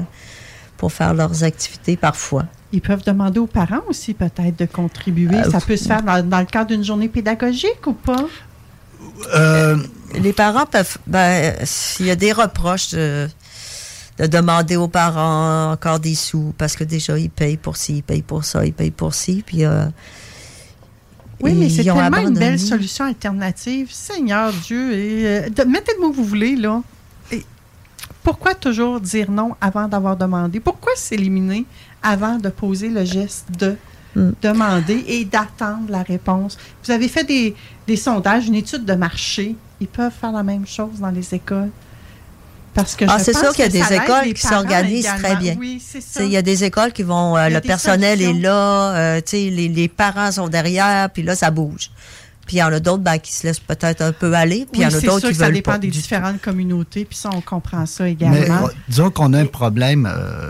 pour 0.78 0.92
faire 0.94 1.14
leurs 1.16 1.44
activités 1.44 1.98
parfois. 1.98 2.46
Ils 2.72 2.82
peuvent 2.82 3.04
demander 3.04 3.40
aux 3.40 3.48
parents 3.48 3.82
aussi 3.88 4.14
peut-être 4.14 4.60
de 4.60 4.66
contribuer. 4.66 5.36
Euh, 5.38 5.50
ça 5.50 5.60
peut 5.62 5.78
se 5.78 5.86
faire 5.86 6.04
dans, 6.04 6.24
dans 6.28 6.40
le 6.42 6.46
cadre 6.46 6.68
d'une 6.68 6.84
journée 6.84 7.08
pédagogique 7.10 7.88
ou 7.88 7.94
pas? 7.94 8.26
Euh, 9.34 9.78
Les 10.22 10.34
parents 10.34 10.66
peuvent, 10.66 10.98
ben, 11.08 11.56
s'il 11.64 12.06
y 12.06 12.12
a 12.12 12.16
des 12.16 12.32
reproches 12.32 12.90
de, 14.18 14.24
de 14.24 14.28
demander 14.28 14.76
aux 14.76 14.88
parents 14.88 15.72
encore 15.72 16.00
des 16.00 16.16
sous, 16.16 16.54
parce 16.58 16.76
que 16.76 16.84
déjà, 16.84 17.18
ils 17.18 17.30
payent 17.30 17.58
pour 17.58 17.78
ci, 17.78 17.98
ils 17.98 18.04
payent 18.04 18.22
pour 18.22 18.44
ça, 18.46 18.66
ils 18.66 18.74
payent 18.74 18.92
pour 18.92 19.14
ci, 19.14 19.44
puis 19.46 19.66
euh, 19.66 19.86
Oui, 21.42 21.54
mais 21.54 21.70
c'est 21.70 21.84
tellement 21.84 22.18
une 22.20 22.34
belle 22.34 22.60
solution 22.60 23.06
alternative. 23.06 23.92
Seigneur 23.92 24.52
Dieu, 24.54 24.94
et, 24.94 25.28
euh, 25.28 25.50
de- 25.50 25.64
mettez 25.64 25.94
le 25.96 26.02
mot 26.02 26.12
que 26.12 26.16
vous 26.16 26.24
voulez, 26.26 26.56
là. 26.56 26.82
Pourquoi 28.24 28.56
toujours 28.56 29.00
dire 29.00 29.30
non 29.30 29.56
avant 29.62 29.88
d'avoir 29.88 30.18
demandé? 30.18 30.60
Pourquoi 30.60 30.94
s'éliminer 30.96 31.64
avant 32.02 32.38
de 32.38 32.50
poser 32.50 32.90
le 32.90 33.06
geste 33.06 33.46
de 33.60 33.76
Mm. 34.16 34.32
demander 34.42 35.04
et 35.08 35.26
d'attendre 35.26 35.90
la 35.92 36.02
réponse? 36.02 36.58
Vous 36.84 36.92
avez 36.92 37.08
fait 37.08 37.24
des, 37.24 37.54
des 37.86 37.96
sondages, 37.98 38.48
une 38.48 38.56
étude 38.56 38.84
de 38.86 38.94
marché. 38.94 39.56
Ils 39.80 39.88
peuvent 39.88 40.12
faire 40.20 40.32
la 40.32 40.42
même 40.42 40.66
chose 40.66 41.00
dans 41.00 41.12
les 41.12 41.36
écoles. 41.36 41.70
Parce 42.76 42.96
que 42.96 43.06
Ah, 43.08 43.18
c'est 43.20 43.34
sûr 43.36 43.52
qu'il 43.54 43.64
y 43.64 43.68
a 43.68 43.70
des 43.88 43.94
écoles 43.96 44.26
les 44.26 44.34
qui 44.34 44.42
s'organisent 44.46 45.08
très 45.18 45.36
bien. 45.38 45.56
Oui, 45.60 45.82
c'est 45.84 46.02
ça. 46.02 46.24
Il 46.24 46.30
y 46.30 46.38
a 46.38 46.42
des 46.44 46.64
écoles 46.66 46.92
qui 46.92 47.04
vont, 47.04 47.36
euh, 47.38 47.50
y 47.50 47.54
le 47.54 47.62
personnel 47.62 48.20
solutions. 48.20 48.38
est 48.38 48.42
là, 48.42 48.96
euh, 48.96 49.22
tu 49.22 49.32
sais, 49.32 49.50
les, 49.50 49.68
les 49.70 49.88
parents 49.88 50.32
sont 50.32 50.48
derrière, 50.50 51.10
puis 51.10 51.24
là, 51.24 51.36
ça 51.36 51.50
bouge. 51.52 51.90
Puis 52.46 52.58
il 52.58 52.60
y 52.60 52.64
en 52.64 52.72
a 52.72 52.80
d'autres 52.80 53.02
ben, 53.02 53.18
qui 53.18 53.34
se 53.34 53.48
laissent 53.48 53.60
peut-être 53.60 54.02
un 54.02 54.12
peu 54.12 54.32
aller, 54.36 54.68
puis 54.72 54.82
il 54.82 54.84
y 54.84 54.86
Oui, 54.86 54.94
en 54.94 54.98
a 54.98 55.00
c'est 55.00 55.08
d'autres 55.08 55.28
qui 55.30 55.34
que 55.34 55.40
ça 55.40 55.46
veulent 55.46 55.54
dépend 55.56 55.72
pas. 55.72 55.78
des 55.80 55.88
tout. 55.88 55.94
différentes 55.96 56.42
communautés, 56.42 57.04
puis 57.06 57.18
ça, 57.18 57.30
on 57.34 57.42
comprend 57.42 57.86
ça 57.88 58.04
Mais 58.04 58.12
également. 58.12 58.66
euh, 58.66 58.70
disons 58.88 59.10
qu'on 59.10 59.34
a 59.34 59.40
un 59.40 59.46
problème, 59.48 60.06
euh, 60.14 60.50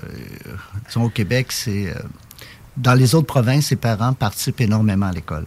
disons 0.89 1.03
au 1.03 1.09
Québec, 1.09 1.51
c'est 1.51 1.87
euh, 1.89 1.93
dans 2.75 2.95
les 2.95 3.15
autres 3.15 3.27
provinces, 3.27 3.69
les 3.69 3.75
parents 3.77 4.11
participent 4.13 4.59
énormément 4.61 5.05
à 5.05 5.13
l'école. 5.13 5.45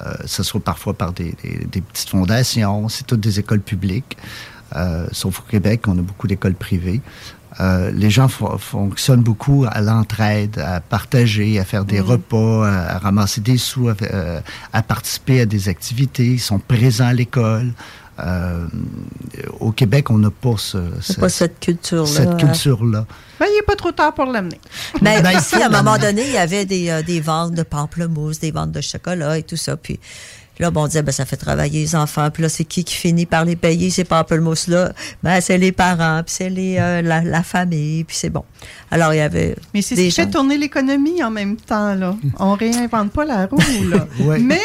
Euh, 0.00 0.14
ce 0.24 0.42
soit 0.42 0.62
parfois 0.64 0.94
par 0.94 1.12
des, 1.12 1.34
des- 1.42 1.66
des 1.70 1.80
petites 1.82 2.08
fondations, 2.08 2.88
c'est 2.88 3.06
toutes 3.06 3.20
des 3.20 3.38
écoles 3.38 3.60
publiques. 3.60 4.16
Euh, 4.76 5.06
sauf 5.12 5.40
au 5.40 5.42
Québec, 5.42 5.82
on 5.86 5.98
a 5.98 6.02
beaucoup 6.02 6.26
d'écoles 6.26 6.54
privées. 6.54 7.00
Euh, 7.60 7.92
les 7.92 8.10
gens 8.10 8.26
fo- 8.26 8.58
fonctionnent 8.58 9.22
beaucoup 9.22 9.64
à 9.70 9.80
l'entraide, 9.80 10.58
à 10.58 10.80
partager, 10.80 11.60
à 11.60 11.64
faire 11.64 11.84
des 11.84 12.00
repas, 12.00 12.66
à, 12.68 12.96
à 12.96 12.98
ramasser 12.98 13.40
des 13.40 13.58
sous, 13.58 13.88
à, 13.88 13.94
euh, 14.02 14.40
à 14.72 14.82
participer 14.82 15.40
à 15.42 15.46
des 15.46 15.68
activités. 15.68 16.26
Ils 16.26 16.40
sont 16.40 16.58
présents 16.58 17.06
à 17.06 17.12
l'école. 17.12 17.72
Euh, 18.20 18.66
au 19.60 19.72
Québec, 19.72 20.10
on 20.10 20.18
n'a 20.18 20.30
pas 20.30 20.54
ce, 20.56 20.78
pas 21.18 21.28
cette 21.28 21.58
culture-là. 21.60 22.06
cette 22.06 22.28
hein. 22.28 22.36
culture-là. 22.36 23.06
Ben, 23.40 23.46
il 23.48 23.54
n'est 23.56 23.62
pas 23.66 23.74
trop 23.76 23.90
tard 23.92 24.14
pour 24.14 24.26
l'amener. 24.26 24.60
Mais 25.02 25.20
Ben, 25.22 25.36
aussi, 25.36 25.56
faut 25.56 25.62
à 25.62 25.66
un 25.66 25.68
moment 25.68 25.98
donné, 25.98 26.22
il 26.26 26.32
y 26.32 26.36
avait 26.38 26.64
des, 26.64 26.90
euh, 26.90 27.02
des 27.02 27.20
ventes 27.20 27.54
de 27.54 27.62
pamplemousse, 27.64 28.38
des 28.40 28.50
ventes 28.52 28.70
de 28.72 28.80
chocolat 28.80 29.38
et 29.38 29.42
tout 29.42 29.56
ça. 29.56 29.76
Puis 29.76 29.98
là, 30.58 30.70
bon, 30.70 30.84
on 30.84 30.86
disait, 30.86 31.02
ben, 31.02 31.12
ça 31.12 31.24
fait 31.24 31.36
travailler 31.36 31.80
les 31.80 31.96
enfants. 31.96 32.30
Puis 32.30 32.42
là, 32.42 32.48
c'est 32.48 32.64
qui 32.64 32.84
qui 32.84 32.94
finit 32.94 33.26
par 33.26 33.44
les 33.44 33.56
payer, 33.56 33.90
ces 33.90 34.04
pamplemousses-là? 34.04 34.92
Ben, 35.22 35.40
c'est 35.40 35.58
les 35.58 35.72
parents, 35.72 36.22
puis 36.24 36.34
c'est 36.36 36.50
les, 36.50 36.76
euh, 36.78 37.02
la, 37.02 37.22
la 37.22 37.42
famille, 37.42 38.04
puis 38.04 38.16
c'est 38.16 38.30
bon. 38.30 38.44
Alors, 38.90 39.12
il 39.14 39.18
y 39.18 39.20
avait 39.20 39.56
Mais 39.72 39.82
c'est 39.82 39.96
ce 39.96 40.00
qui 40.00 40.10
fait 40.10 40.30
tourner 40.30 40.56
l'économie 40.58 41.22
en 41.22 41.30
même 41.30 41.56
temps. 41.56 41.94
Là. 41.94 42.14
On 42.38 42.54
réinvente 42.54 43.10
pas 43.12 43.24
la 43.24 43.46
roue. 43.46 43.58
Là. 43.88 44.06
Ouais. 44.20 44.38
Mais 44.38 44.60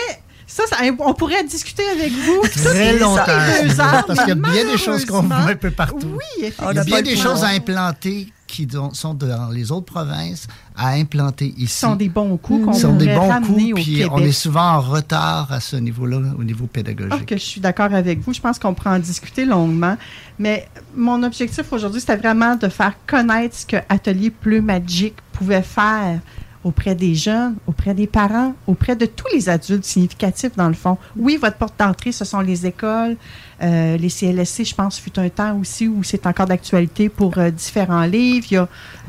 ça, 0.48 0.64
ça- 0.70 0.78
on 1.00 1.14
pourrait 1.14 1.44
discuter 1.44 1.84
avec 1.90 2.12
vous 2.12 2.42
Très 2.64 2.98
longtemps. 2.98 3.22
heures, 3.28 4.06
Parce 4.08 4.20
qu'il 4.20 4.30
y 4.30 4.32
a 4.32 4.36
bien 4.36 4.66
des 4.66 4.78
choses 4.78 5.06
qu'on 5.06 5.22
voit 5.22 5.36
un 5.38 5.56
peu 5.56 5.72
partout. 5.72 6.16
Oui, 6.16 6.52
Il 6.72 6.76
y 6.76 6.80
a 6.80 6.84
bien 6.84 7.02
des 7.02 7.16
choses 7.16 7.44
à 7.44 7.48
implanter 7.50 8.28
qui 8.50 8.68
sont 8.94 9.14
dans 9.14 9.50
les 9.52 9.72
autres 9.72 9.86
provinces 9.86 10.48
à 10.76 10.90
implanter 10.94 11.54
ici. 11.58 11.68
Ce 11.76 11.82
sont 11.82 11.96
des 11.96 12.10
bons 12.10 12.36
coups 12.38 12.66
qu'on 12.66 12.74
Ce 12.74 12.82
sont 12.82 12.96
des 12.96 13.14
bons 13.14 13.42
coups, 13.42 13.74
puis 13.76 14.04
on 14.12 14.18
est 14.20 14.32
souvent 14.32 14.72
en 14.78 14.82
retard 14.82 15.52
à 15.52 15.60
ce 15.60 15.76
niveau-là, 15.76 16.20
au 16.38 16.44
niveau 16.44 16.66
Ah, 16.68 16.74
pédagogique. 16.74 17.26
que 17.28 17.38
je 17.38 17.44
suis 17.44 17.62
d'accord 17.62 17.94
avec 17.94 18.20
vous. 18.22 18.34
Je 18.34 18.42
pense 18.42 18.58
qu'on 18.58 18.74
pourra 18.74 18.96
en 18.96 19.00
discuter 19.00 19.46
longuement. 19.46 19.96
Mais 20.40 20.68
mon 20.96 21.22
objectif 21.24 21.72
aujourd'hui, 21.72 22.00
c'était 22.02 22.18
vraiment 22.18 22.56
de 22.56 22.68
faire 22.70 22.94
connaître 23.06 23.56
ce 23.56 23.66
que 23.68 23.78
Atelier 23.88 24.34
Bleu 24.42 24.62
Magic 24.62 25.14
pouvait 25.32 25.62
faire 25.62 26.20
auprès 26.64 26.94
des 26.94 27.16
jeunes, 27.16 27.56
auprès 27.68 27.94
des 27.94 28.06
parents, 28.08 28.54
auprès 28.68 28.96
de 28.96 29.06
tous 29.06 29.28
les 29.34 29.48
adultes 29.48 29.86
significatifs, 29.86 30.56
dans 30.58 30.68
le 30.68 30.74
fond. 30.74 30.98
Oui, 31.16 31.38
votre 31.42 31.56
porte 31.56 31.76
d'entrée, 31.80 32.12
ce 32.12 32.26
sont 32.26 32.42
les 32.42 32.66
écoles, 32.66 33.16
euh, 33.62 33.96
les 33.98 34.10
CLSC, 34.10 34.66
je 34.66 34.76
pense, 34.76 35.00
fut 35.00 35.18
un 35.20 35.30
temps 35.30 35.58
aussi 35.58 35.88
où 35.88 36.04
c'est 36.04 36.26
encore 36.28 36.48
d'actualité 36.48 37.08
pour 37.10 37.38
euh, 37.38 37.50
différents 37.50 38.04
livres. 38.04 38.46
Il 38.52 38.54
y 38.56 38.58
a, 38.58 38.68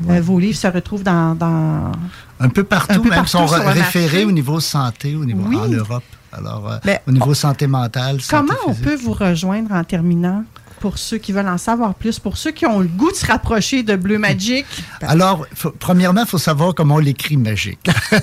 euh, 0.09 0.21
vos 0.21 0.39
livres 0.39 0.57
se 0.57 0.67
retrouvent 0.67 1.03
dans... 1.03 1.35
dans- 1.35 1.91
Un 2.39 2.49
peu 2.49 2.63
partout, 2.63 2.93
Un 2.93 2.99
peu 2.99 3.09
même 3.09 3.19
partout 3.19 3.31
sont 3.31 3.45
référés 3.45 4.23
au 4.23 4.31
niveau 4.31 4.59
santé, 4.61 5.15
au 5.15 5.25
niveau 5.25 5.43
Oui. 5.47 5.57
en 5.57 5.67
Europe. 5.67 6.03
Alors, 6.33 6.79
Mais 6.85 7.01
au 7.05 7.11
niveau 7.11 7.33
santé 7.33 7.67
mentale, 7.67 8.21
santé 8.21 8.47
Comment 8.47 8.59
on 8.67 8.69
physique. 8.73 8.85
peut 8.85 8.95
vous 8.95 9.11
rejoindre 9.11 9.73
en 9.73 9.83
terminant? 9.83 10.45
Pour 10.81 10.97
ceux 10.97 11.17
qui 11.19 11.31
veulent 11.31 11.47
en 11.47 11.57
savoir 11.59 11.93
plus, 11.95 12.17
pour 12.19 12.35
ceux 12.37 12.51
qui 12.51 12.65
ont 12.65 12.79
le 12.79 12.87
goût 12.87 13.11
de 13.11 13.15
se 13.15 13.25
rapprocher 13.25 13.83
de 13.83 13.95
Bleu 13.95 14.17
Magic? 14.17 14.65
Alors, 15.01 15.45
faut- 15.53 15.71
premièrement, 15.71 16.21
il 16.23 16.27
faut 16.27 16.37
savoir 16.39 16.73
comment 16.75 16.95
on 16.95 16.99
l'écrit 16.99 17.37
magique. 17.37 17.87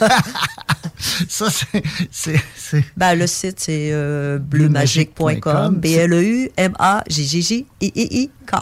Ça, 1.29 1.47
c'est- 2.11 2.85
Ben, 2.97 3.15
le 3.15 3.27
site, 3.29 3.61
c'est 3.61 3.91
euh, 3.93 4.39
Bleumagic.com. 4.39 5.77
bleumagic.com. 5.77 6.57
B-L-E-U-M-A-G-G-J-I-I-K. 7.29 8.53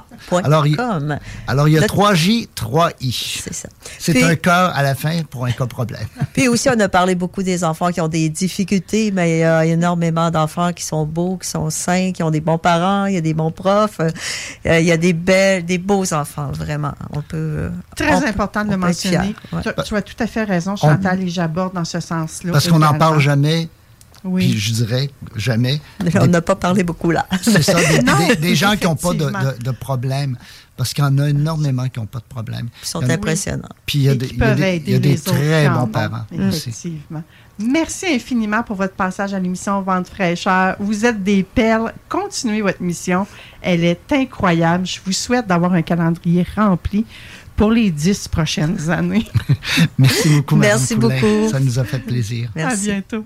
Alors, 0.44 0.66
il- 0.66 0.76
com. 0.76 1.18
Alors, 1.46 1.68
il 1.68 1.74
y 1.74 1.78
a 1.78 1.82
Le- 1.82 1.86
3J, 1.86 2.48
3I. 2.54 3.42
C'est 3.44 3.54
ça. 3.54 3.68
C'est 3.98 4.22
un 4.22 4.34
cas 4.36 4.66
à 4.68 4.82
la 4.82 4.94
fin 4.94 5.22
pour 5.30 5.46
un 5.46 5.52
cas 5.52 5.66
problème. 5.66 6.06
Puis 6.34 6.48
aussi, 6.48 6.68
on 6.68 6.78
a 6.80 6.88
parlé 6.88 7.14
beaucoup 7.14 7.42
des 7.42 7.64
enfants 7.64 7.90
qui 7.92 8.00
ont 8.00 8.08
des 8.08 8.28
difficultés, 8.28 9.10
mais 9.12 9.38
il 9.38 9.40
y 9.40 9.44
a 9.44 9.64
énormément 9.64 10.30
d'enfants 10.30 10.72
qui 10.72 10.84
sont 10.84 11.06
beaux, 11.06 11.36
qui 11.38 11.48
sont 11.48 11.70
sains, 11.70 12.12
qui 12.12 12.22
ont 12.22 12.30
des 12.30 12.40
bons 12.40 12.58
parents, 12.58 13.06
il 13.06 13.14
y 13.14 13.18
a 13.18 13.20
des 13.20 13.34
bons 13.34 13.52
profs, 13.52 13.85
euh, 14.00 14.80
il 14.80 14.86
y 14.86 14.92
a 14.92 14.96
des 14.96 15.12
belles, 15.12 15.64
des 15.64 15.78
beaux 15.78 16.12
enfants, 16.12 16.50
vraiment. 16.52 16.94
On 17.12 17.22
peut. 17.22 17.36
euh, 17.36 17.70
Très 17.96 18.14
on 18.14 18.20
peut- 18.20 18.28
important 18.28 18.64
de 18.64 18.70
le 18.70 18.76
mentionner. 18.76 19.34
ouais. 19.52 19.62
Tu, 19.62 19.70
tu 19.84 19.96
as 19.96 20.02
tout 20.02 20.14
à 20.18 20.26
fait 20.26 20.44
raison, 20.44 20.76
Chantal, 20.76 21.22
et 21.22 21.28
j'aborde 21.28 21.74
dans 21.74 21.84
ce 21.84 22.00
sens-là. 22.00 22.52
Parce 22.52 22.68
qu'on 22.68 22.78
n'en 22.78 22.94
parle 22.98 23.18
jamais, 23.20 23.68
puis 24.12 24.20
Oui. 24.24 24.54
je 24.58 24.72
dirais 24.72 25.10
jamais. 25.36 25.80
On 26.20 26.26
n'a 26.26 26.40
pas 26.42 26.56
parlé 26.56 26.82
beaucoup 26.84 27.10
là. 27.10 27.26
C'est 27.42 27.62
ça, 27.62 27.74
des, 27.74 28.02
Non, 28.02 28.12
des- 28.28 28.36
des 28.36 28.54
gens 28.54 28.76
qui 28.76 28.84
n'ont 28.84 28.96
pas 28.96 29.12
de, 29.12 29.24
effectivement. 29.24 29.52
de, 29.58 29.62
de 29.64 29.70
problème. 29.70 30.36
Parce 30.76 30.92
qu'il 30.92 31.02
y 31.02 31.06
en 31.06 31.16
a 31.18 31.30
énormément 31.30 31.88
qui 31.88 31.98
n'ont 32.00 32.04
pas 32.06 32.18
de 32.18 32.24
problème. 32.28 32.68
Ils 32.82 32.86
sont 32.86 33.02
impressionnants. 33.08 33.68
Puis 33.86 34.00
il 34.00 34.04
y 34.04 34.08
a 34.10 34.14
des, 34.14 35.16
très 35.18 35.68
bons 35.70 35.86
parents 35.86 36.24
aussi. 36.48 36.98
Merci 37.58 38.06
infiniment 38.06 38.62
pour 38.62 38.76
votre 38.76 38.94
passage 38.94 39.32
à 39.32 39.38
l'émission 39.38 39.80
Vente 39.80 40.08
fraîcheur. 40.08 40.76
Vous 40.78 41.06
êtes 41.06 41.22
des 41.22 41.42
perles. 41.42 41.92
Continuez 42.08 42.60
votre 42.60 42.82
mission. 42.82 43.26
Elle 43.62 43.82
est 43.84 44.12
incroyable. 44.12 44.86
Je 44.86 44.98
vous 45.04 45.12
souhaite 45.12 45.46
d'avoir 45.46 45.72
un 45.72 45.82
calendrier 45.82 46.46
rempli 46.54 47.06
pour 47.56 47.70
les 47.70 47.90
dix 47.90 48.28
prochaines 48.28 48.90
années. 48.90 49.26
Merci 49.98 50.28
beaucoup, 50.36 50.56
Madame 50.56 50.78
Merci 50.78 50.96
Poulain. 50.96 51.14
beaucoup. 51.20 51.48
Ça 51.50 51.60
nous 51.60 51.78
a 51.78 51.84
fait 51.84 51.98
plaisir. 52.00 52.50
À 52.54 52.58
Merci. 52.58 52.84
bientôt. 52.84 53.24